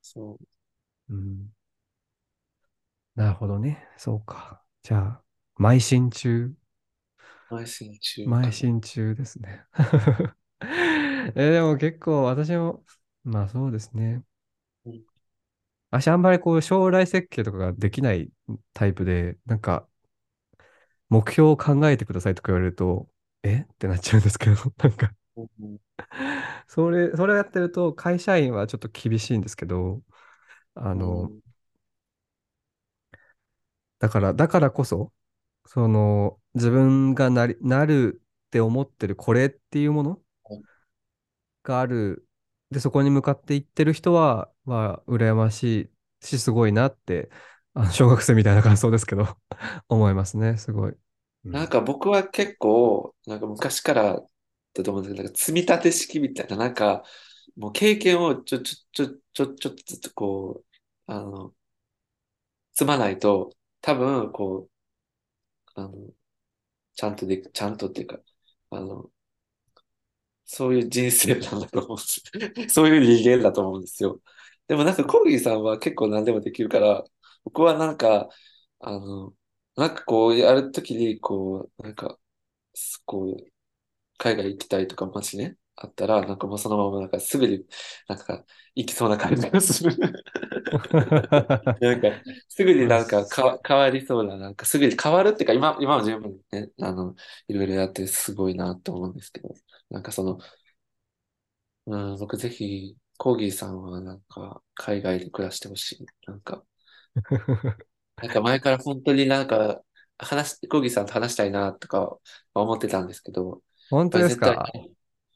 [0.00, 0.38] そ
[1.10, 1.48] う、うん。
[3.14, 3.88] なるほどね。
[3.96, 4.62] そうか。
[4.82, 5.22] じゃあ、
[5.58, 6.54] 邁進中。
[7.50, 8.22] 内心中。
[8.24, 9.64] 邁進中ですね。
[11.36, 12.84] えでも結構私も、
[13.24, 14.22] まあそうですね。
[14.86, 15.04] うん、
[15.90, 18.30] 私あんまりこう将来設計とかができない
[18.72, 19.88] タイプで、なんか
[21.08, 23.08] 目標を考えてくださいとか言われると、
[23.42, 23.66] え？
[23.72, 25.78] ってなっちゃうんですけど、 なんかうん、
[26.66, 30.02] それ、それをやってると会社員はちょっと厳しいんですけど、
[30.74, 31.40] あの、うん、
[34.04, 35.12] だから、だからこそ、
[35.66, 40.22] その自分がなり、なるって思ってるこれっていうもの
[41.62, 42.26] がある。
[42.70, 45.90] で、そこに向かっていってる人は、まあ、羨まし
[46.22, 47.30] いし、すごいなって、
[47.74, 49.38] あの小学生みたいな感想ですけど、
[49.88, 50.96] 思いますね、すごい。
[51.44, 51.52] うん。
[51.52, 54.20] なんか僕は結構、なんか昔から
[54.74, 57.04] だと思うんですけど、なんか積み立て式みたいな、なんか、
[57.56, 60.64] もう経験をちょ、ちょ、ちょ、ちょ、ちょっとこ
[61.08, 61.54] う、あの、
[62.74, 63.50] 積まないと、
[63.84, 64.68] 多分、こ
[65.76, 65.92] う、あの、
[66.94, 68.20] ちゃんとで、ちゃんとっていうか、
[68.70, 69.10] あの、
[70.44, 72.22] そういう人生なんだと思うんです。
[72.74, 74.20] そういう人間だと思うんですよ。
[74.68, 77.04] でもなんかコーギーさんは結構何でもできるから、
[77.44, 78.28] 僕はなんか、
[78.80, 79.34] あの、
[79.76, 82.18] なんかこうやるときに、こう、なんか、
[83.06, 83.52] こう、
[84.18, 87.66] 海外行きたいとかもしね、あったら、なんかもうそのままなんかすぐに
[88.08, 88.44] なんか
[88.74, 89.96] 行きそうな感じがする。
[91.80, 92.08] なんか、
[92.48, 97.14] すぐになんかかわ変わりそうな、なんかすぐに変わるっていうか、今、今は十分ね、あの、
[97.48, 99.50] いろいろやってすごいなと思うんですけど、
[99.90, 100.38] なんかその、
[101.86, 106.06] うん、僕ぜひ、コーギーさんはなんか海外で暮らしてほしい。
[106.26, 106.64] なんか、
[108.20, 109.82] なんか前から本当になんか
[110.18, 112.16] 話し、コーギーさんと話したいなとか
[112.54, 114.74] 思ってたんですけど、本当ですか？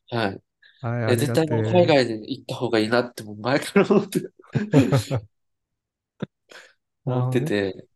[0.08, 0.42] はい。
[0.80, 4.20] はい、絶対もう海て外で行った方がいいなってもう前から思って、
[7.04, 7.28] 思っ。
[7.30, 7.88] てて、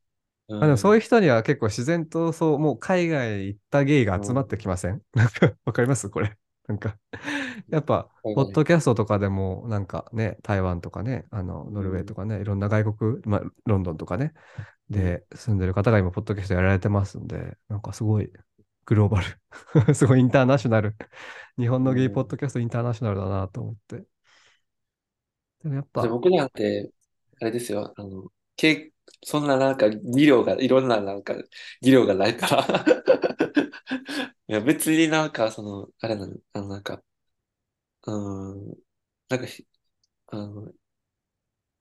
[0.49, 5.03] うあ、でもそういうん、人には結構自然とそう、もう海外行ったゲイが集まってうん、きません？
[5.15, 6.09] なんか、わかります？
[6.11, 6.37] これ。
[6.69, 6.97] なんか、
[7.71, 14.35] やっぱ、ポッドキャストとかでも、なんかね、台湾とかね、あの、ノルウェーとうん、かね、いろんな外国、まあ、ロンドンとかね、
[14.91, 18.33] うん、で住んでる方が今、ポッドキャストやられてますんで、なんかすごい
[18.87, 19.23] グローバ
[19.87, 20.97] ル すごいインターナショナル。
[21.59, 22.29] 日本のゲイポッうん。
[22.29, 24.05] ドキャストインターナショナルだなと思って。
[25.63, 26.93] でもやっぱ、で僕なんて、
[27.41, 28.93] あれですよ、あの、け
[29.25, 31.35] そんななんか技量が、いろんななんか
[31.81, 32.85] 技量がないから
[34.49, 37.03] いや別になんかその、あれなの、あのなんか、
[38.07, 38.77] うん、
[39.29, 39.67] なんかひ、
[40.29, 40.73] あの、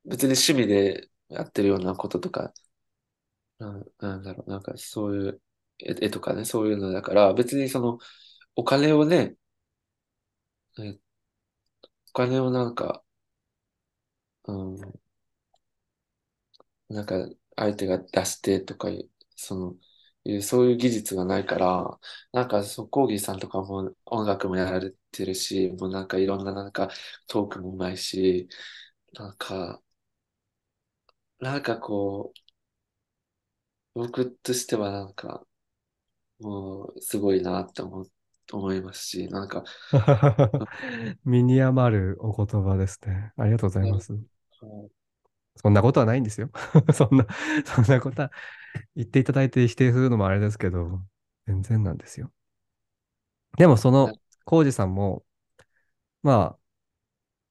[0.05, 2.53] 別に趣味でやってるようなこととか、
[3.59, 5.41] なん、なんだろう、なんかそういう
[5.85, 7.99] 絵とかね、そういうのだから、別にその、
[8.55, 9.35] お金をね、
[10.77, 10.97] え
[12.09, 13.03] お金をなんか、
[14.43, 15.01] うん、
[16.89, 17.15] なんか
[17.55, 19.75] 相手が出してとかいう、その、
[20.23, 21.99] いうそういう技術がないから、
[22.31, 26.89] なんかそう、コーギーさんとかも音楽もやられてるし、もうなんかいろんななんか
[27.27, 28.47] トークもうまいし、
[29.13, 29.81] なんか、
[31.39, 32.31] なんかこ
[33.95, 35.45] う、僕としてはなんか、
[36.41, 38.05] もうすごいなって思う、
[38.53, 39.63] 思いますし、なんか、
[41.25, 43.33] 身に余るお言葉ですね。
[43.37, 44.13] ありがとうございまね、す。
[45.57, 46.49] そんなことはないんですよ。
[46.93, 47.27] そんな、
[47.65, 48.31] そんなことは
[48.95, 51.01] 言っていただいて否定するのもあれですけど、
[51.47, 52.31] 全然なんですよ。
[53.57, 55.25] でもその、コウジさんも、
[56.23, 56.59] まあ、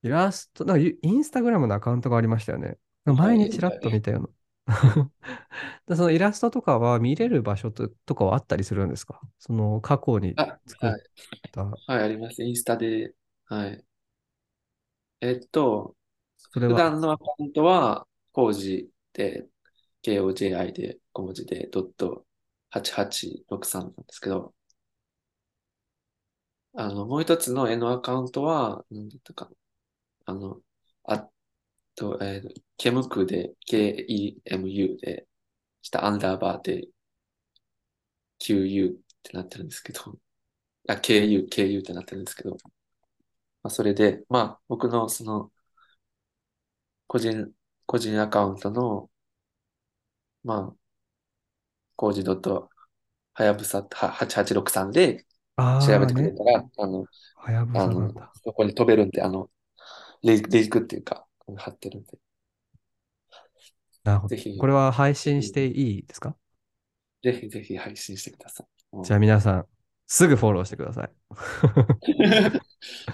[0.02, 2.78] イラスト、なんかユインスタグラムのアカウントがありましたよね。
[3.14, 4.24] はい、前にちらっはい、と見たようはい。
[4.24, 4.28] な。
[5.88, 9.20] でそのイラストとかは見れる場所と、とかはあったりするんですか？
[9.38, 11.02] その過去にあ、作っはい、
[11.52, 12.42] た、はい、あります。
[12.44, 13.14] インスタで、
[13.46, 13.84] はい。
[15.20, 15.96] えっと、
[16.38, 19.48] 普それは、段のアカウントは、コージで、
[20.02, 22.26] KOJI で小文字で、ドット
[22.70, 24.54] 8863なんですけど、
[26.74, 29.50] あの、もう一つの N アカウントは、何だったかな。
[30.26, 30.60] あの、
[31.04, 31.30] あ
[32.00, 35.26] と、えー、ケムクで、KEMU で、
[35.82, 36.88] 下アンダーバーで
[38.38, 40.18] QU ってなってるんですけど、
[40.88, 42.52] あ、KU、KU ってなってるんですけど、
[43.62, 45.52] まあ、それで、まあ、僕のその、
[47.06, 47.52] 個人、
[47.86, 49.10] 個人アカウントの、
[50.44, 50.76] まあ、
[51.96, 52.70] コージドット
[53.34, 55.26] はやぶさ8863で
[55.78, 58.32] 調べてくれああね、たら、あの、はやぶあの、さ。
[58.44, 59.50] そこに飛べるんで、あの、
[60.22, 61.26] レイクっていうか、
[61.56, 62.18] 貼ってるんで、
[64.04, 64.36] なるほど。
[64.58, 66.36] これは配信していいですか？
[67.22, 68.66] ぜひぜひ配信してください。
[69.02, 69.66] じゃあも皆さん、
[70.06, 71.10] すぐフォローしてください。
[72.02, 72.12] う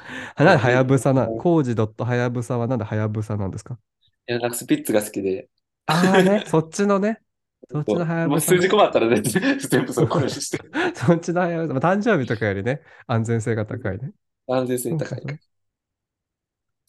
[0.39, 3.79] なんではやもういぶさな、いコウジはやぶさはなんではやぶさなんですか？
[4.27, 5.49] や、なんかスピッツが好きで、
[5.87, 7.23] ああーね、 そっちのね、
[7.71, 8.59] そっちのはやもうぶさね。
[8.59, 10.73] 数字困ったらね、全部それこれしてる。
[10.95, 11.75] そっちのはやぶさ。
[11.75, 14.13] まあ誕生日とかよりね、安全性が高いね。
[14.49, 14.97] 安全性。
[14.97, 15.33] 高いか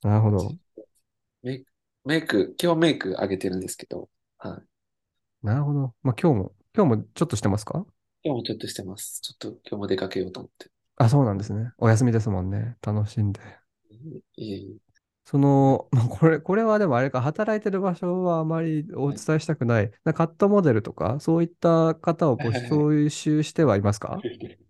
[0.02, 0.44] なるほら。
[0.44, 0.58] ど。
[1.44, 1.72] メイク、
[2.06, 4.60] メイク、今日メイク上げてるんですけど、は
[5.44, 5.46] い。
[5.46, 5.94] なるほど。
[6.04, 7.86] まあ今日も、今日もちょっとしてますか？
[8.24, 9.22] 今日もちょっとしてます。
[9.22, 10.70] ちょっと今日も出かけようと思って。
[10.98, 11.72] あ、そうなんですね。
[11.78, 12.76] お休みですもんね。
[12.82, 13.40] 楽しんで。
[14.36, 14.78] いえい
[15.26, 15.40] そえ。
[15.40, 19.92] の、まあ、これ、これはでもあれか、働いてる場所はあまりおはい伝えしたくない。
[20.04, 24.20] なカットモデルとか、そういった方を募集してはいますか？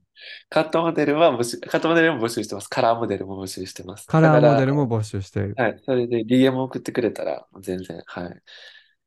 [0.50, 2.68] カットモデルは募集、カットモデルも募集してます。
[2.70, 4.08] カラーモデルも募集してます。
[4.08, 5.56] カラーモデルも募集している。
[5.56, 5.82] はい。
[5.86, 8.42] それで DM 送ってくれたら、全然、はい。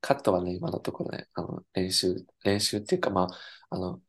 [0.00, 3.28] カットはね、今のところね、あの、練習、練習っていうか、まあ、
[3.70, 4.02] あの、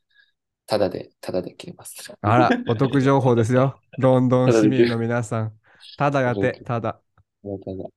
[0.66, 2.14] ただで、ただで切ります。
[2.22, 3.82] あら、お得情報ですよ。
[3.98, 4.98] ロンドン市民の。
[4.98, 5.60] 皆さん。
[5.96, 7.02] ただやて、ただ。
[7.44, 7.90] もうただ。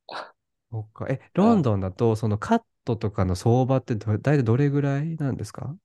[0.70, 1.06] そっか。
[1.08, 5.76] え、ロンあ、ドンだと、そのカットとかの相場ってど、大体どれぐらいなんですか？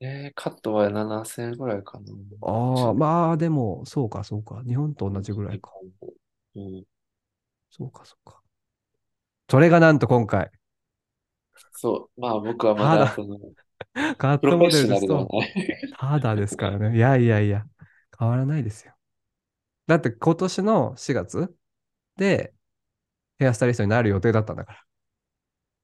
[0.00, 2.12] えー、カットは7000円ぐらいかな。
[2.42, 4.62] ああ、まあでも、そうか、そうか。
[4.66, 5.70] 日本と同じぐらい日か。
[6.56, 6.84] うん。
[7.70, 8.40] そうか、そうか。
[9.48, 10.50] それがなんと今回、
[11.72, 12.20] そう。
[12.20, 13.38] まあ僕はまただ、だその、
[14.18, 15.98] カップロフェットモデルショナルではですと、ない。
[15.98, 16.96] ただですからね。
[16.96, 17.64] いやいやいや、
[18.18, 18.94] 変わらないですよ。
[19.86, 21.54] だって今年の4月
[22.16, 22.54] で
[23.38, 24.84] ヘアスタイリストになる予定だったんだか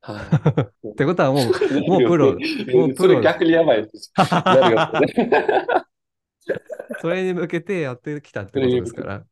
[0.00, 0.16] はい。
[0.16, 0.62] ら。
[0.62, 1.44] ってことはもう、
[1.88, 2.32] もうプロ、
[2.72, 2.96] もう定。
[2.96, 4.12] それプロ、逆にやばいです。
[7.00, 9.24] それに向けてやってきたってことですから、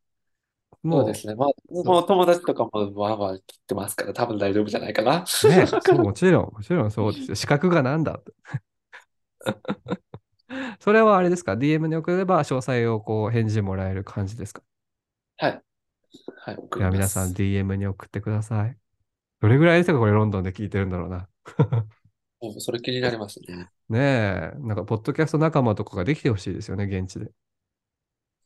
[0.81, 1.35] もそうですね。
[1.35, 5.25] まあ、もう友達とかもわーわー切ってますから、多分大丈夫じゃないかな。
[5.43, 7.35] う、ね、そう、もちろん、もちろんそうですよ。
[7.35, 8.33] 資格がなんだって。
[10.79, 14.61] それはあれですか ?DM に送れば詳細をこう返事もらえる感じですか？
[15.37, 15.61] はい。
[16.37, 17.33] はい、送では皆さん。
[17.33, 18.77] DM に送ってください。
[19.39, 21.29] どれぐらいの人がこれロンドンで聞いてるんだろうな。
[22.59, 23.69] それ気になりますね。
[23.89, 27.31] ねえ、なんか、ポッドキャスト仲間とかができてほしいですよね、現地で。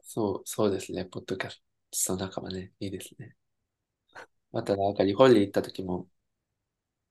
[0.01, 1.05] そう、そうですね。
[1.05, 1.49] ポッドキャ
[1.91, 2.71] ストの仲間ね。
[2.79, 3.35] いいですね。
[4.53, 6.07] またなんか日本に行った時も、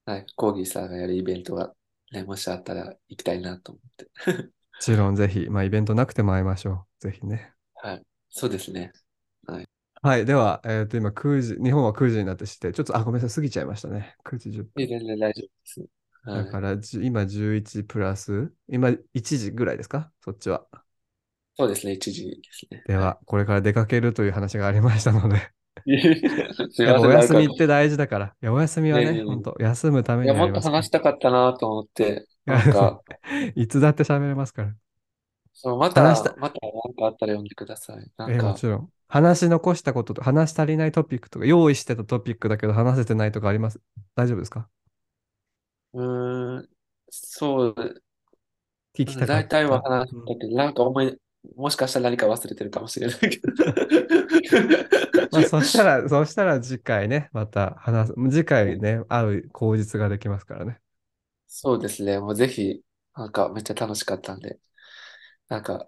[0.05, 1.75] はい、コーギーさんがやるイベントが
[2.13, 4.11] ね、もしあったら行きたいなと思って。
[4.75, 7.09] もちろんぜひ、まあ、イベントなくても会いましょう。
[7.09, 7.53] ぜひね。
[7.75, 8.03] はい。
[8.31, 8.93] そうですね。
[10.03, 10.19] はい。
[10.19, 10.27] はい。
[10.27, 14.17] では、えっと、今9時、日本は9時になってして、ちょっと、あ、ごめんなさい、過ぎちゃいましたね。
[14.25, 14.89] 9時10分。
[14.89, 15.81] 全然大丈夫です。
[16.25, 16.45] はい。
[16.45, 20.13] だから、じゅ今11プラス、今1時ぐらいですか？
[20.21, 20.67] そっちは。
[21.57, 21.93] そうですね。
[21.95, 22.79] 1時ですね。
[22.79, 22.87] はい。
[22.87, 25.53] では、これから出かけるという話がありましたので
[26.71, 28.27] すいやお休みって大事だから。
[28.27, 30.61] いや、お休みはね、ね、本当休むためいや、もっと。
[30.61, 33.03] 話したかったなと思って、なんか、
[33.57, 34.77] いつだって喋れますから。
[35.55, 36.03] そう、また、
[36.39, 38.11] また何かあったら読んでください。
[38.17, 38.93] なんえもか、ちろん。
[39.13, 43.79] 話し残したことと、話し足りないトピックとか、用意してたトピックだけど話せてないとかあります？
[44.17, 44.71] 大丈夫ですか？
[45.93, 46.69] うーん、
[47.11, 47.75] そう、
[48.97, 51.19] 聞きたかっ大体は話したけど、なんか思い、
[51.57, 53.53] もしかしたら何か忘れてるかもしれないけど。
[55.31, 58.15] まあ、そしたら、そしたら次回ね、また話す。
[58.31, 60.79] 次回ね、会う口実ができますからね。
[61.49, 62.19] そうですね。
[62.19, 62.81] もうぜひ、
[63.15, 64.59] なんかめっちゃ楽しかったんで、
[65.49, 65.87] なんか、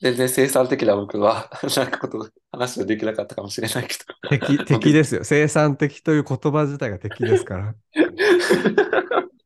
[0.00, 3.94] 全然生産的な僕は、 なんかこと、話ができなかったかもしれないけ
[4.28, 5.24] 敵、ど、僕、敵ですよ。
[5.24, 7.74] 生産的という言葉自体が敵ですから。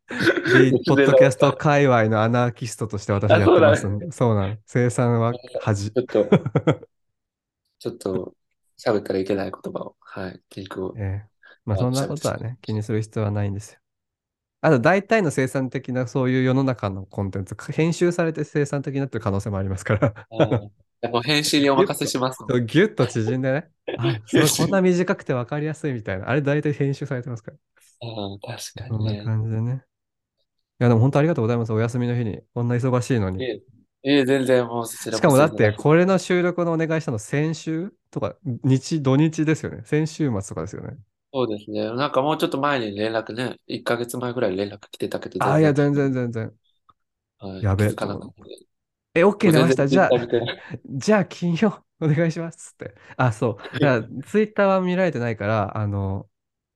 [0.44, 3.52] ビポッで、ドキャスト界隈のアナーキストとして私あ、やっ。
[3.52, 4.10] てますんで。
[4.10, 4.56] そうなの。
[4.66, 5.92] 生産は恥。
[5.94, 6.30] ちょっと、
[7.78, 8.34] ちょっと、
[8.78, 11.30] 喋ったらいけない言葉を、はい、リンクを、ええ
[11.64, 12.06] まああそんな。
[12.06, 13.80] ことはね、気にする必要はないんですよ。
[14.62, 20.26] あと大体の生産的なそういう世の中のコンテンツ、編集されて生産的になってる可能性もありますから
[21.08, 22.54] も返信にお任せしますので。
[22.54, 23.68] そうギュッと縮んでね。
[23.96, 26.28] あ、すごい、こんな短くて分かりやすいみたいな。
[26.28, 27.56] あれ大体編集されてますから。
[28.02, 29.24] ああ、確かそんなにね。
[29.24, 29.82] 感じでね。
[30.80, 31.72] いや、でも本当ありがとうございます。
[31.72, 32.40] お休みの日に。
[32.54, 33.42] こんな忙しいのに。
[33.42, 33.54] いえ、
[34.02, 39.82] いえ、全然もうしかもだって、これの収録のお願いしたの先週とか、日、土日ですよね。
[39.84, 40.96] 先週末とかですよね。
[41.32, 41.84] そうですね。
[41.94, 46.52] なんかもうちょっと前に連絡ね、1ヶ月前ぐらい連絡来てたけど、ああ、いや、全然、全然
[47.62, 48.20] やべえ、気づかな。
[49.14, 49.86] え、OK 出ました。
[49.86, 50.10] じゃあ。
[50.84, 52.94] じゃあ金曜 お願いしますって。
[53.16, 53.78] あ、そう。
[53.78, 56.28] だから、ツイッターは見られてないから、あの、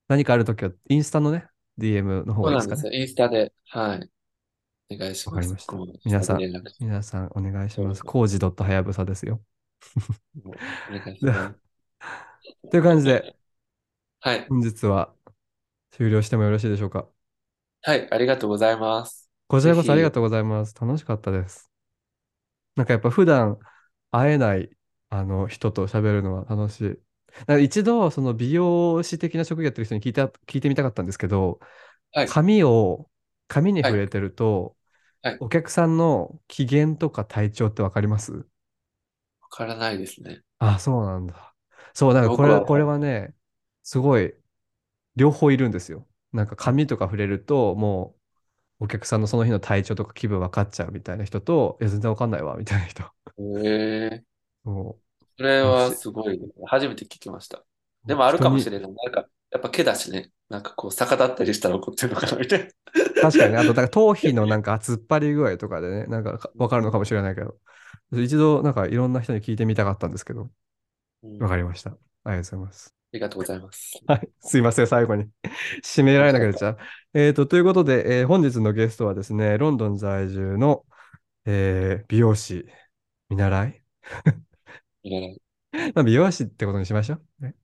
[0.08, 1.48] 何かあるときは、インスタのね、
[1.78, 2.82] DM の方がいいですかね。
[2.82, 3.00] そうなんですよ。
[3.00, 4.10] インスタで、はい、
[4.94, 5.34] お願いします。
[5.34, 5.72] わかりました。
[5.72, 8.02] 僕もインス皆さん、タで連絡し皆さんお願いします。
[8.02, 9.40] てコージはやぶさですよ。
[10.90, 11.54] お願いします。
[12.70, 13.36] という感じで、
[14.24, 14.46] はい。
[14.48, 15.12] 本日は
[15.90, 17.06] 終了してもよろしいでしょうか？
[17.82, 19.30] はい、ありがとうございます。
[19.48, 20.74] こちらこそありがとうございます。
[20.80, 21.70] 楽しかったです。
[22.74, 23.58] なんかやっぱ普段
[24.12, 24.70] 会えない
[25.10, 26.84] あの人と喋るのは楽しい。
[27.46, 31.60] なんか一度その美容師的な職業やってる人に聞いた、聞いてみたかったんですけど、
[32.14, 33.10] はい、髪を、
[33.46, 34.74] 髪にはい、触れてると、
[35.20, 35.36] はい。
[35.38, 38.32] お客さんの機嫌とか体調ってわかります？
[38.32, 38.44] わ
[39.50, 40.40] からないですね。
[40.60, 41.54] あ、そうなんだ。
[41.92, 43.34] そう、なんかこれ、僕は、これはね、
[43.84, 44.34] すごい
[45.16, 46.06] 両方いるんですよ。
[46.32, 48.16] なんか髪とか触れると、も
[48.80, 53.04] うお客さんのその日の体調とか気分分かっちゃうみたいな人と、いや、全然分かんないわ、みたいな人。
[53.38, 53.42] え
[54.24, 54.24] え
[54.64, 54.98] そ
[55.36, 55.72] それう。
[55.72, 56.46] はしすごいね。
[56.66, 57.64] 初めて聞きました。
[58.06, 58.92] でもあるかもしれない。
[58.92, 60.32] なんか、やっぱ毛だしね。
[60.48, 62.70] なんかこう、逆立ったりしたら怒ってるのかなみたいな。
[63.20, 67.58] 確かにね、あと、か頭皮の なんか突っ張り具合とかでね、なんかか分かるのかもしれないけど、
[68.12, 70.50] 一度なんかいろんな人に聞いてみたかったんですけど、
[71.22, 71.90] うん、分かりました。
[71.92, 72.94] ありがとうございます。
[73.14, 74.02] ありがとうございます。
[74.06, 74.28] はい。
[74.40, 75.30] すいません、最後に
[75.84, 76.78] 締められなくなっちゃう。
[77.14, 80.84] えーと、ということで、えー本日のゲストはですね、ロンドン在住の、
[81.46, 82.66] えー美容師
[83.30, 83.84] 見習い？
[85.02, 85.40] いらない。
[85.94, 87.44] まあ、美容師ってことにしましょう。
[87.44, 87.54] ね、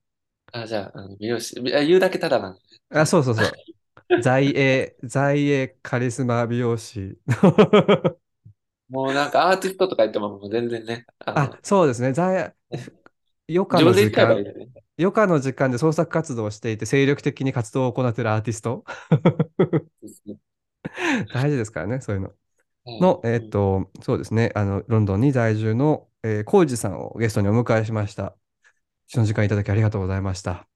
[0.53, 1.59] あ、じゃあ、あの美容師。
[1.75, 2.81] あ言うだけただなんでね。
[2.91, 3.65] あ、そうそうそう。
[4.19, 7.19] 在英、在英カリスマ美容師
[8.89, 12.13] もうなんかアーティストとか言ってももう全然ね、あそうですね。
[12.13, 12.55] 在
[13.55, 14.53] 余暇の時間、よね。
[14.99, 18.85] 余暇の時間で創作活動をしていて、精力的に活動を行っているアーティスト？
[21.35, 22.31] 大事ですからね、そういうの。
[22.87, 28.35] の、えーっと、そうですね、あの、ロンドンに在住の、えー、コウジさんをゲストにお迎えしました。
[29.07, 30.67] その時間いただきありがとうございました。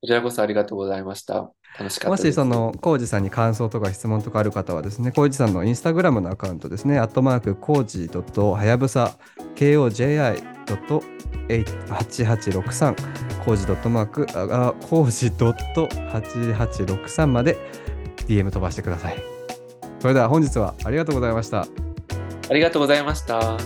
[0.00, 1.50] こちらこそありがとうございました。
[1.78, 2.36] 楽しかもし、ったです。
[2.36, 9.16] その、コウジさんに感想とか質問とかある方はですね、コウジさんのインスタグラムのアカウントですね、アットマーク、コウジはやぶさ、
[10.66, 11.02] と
[11.48, 12.94] 8863、
[13.44, 17.56] コージドットマーク、あ、コージドット8863まで
[18.26, 19.22] DM 飛ばしてください。
[20.00, 21.66] それでは本日はありがとうございました。
[22.48, 23.56] ありがとうございました。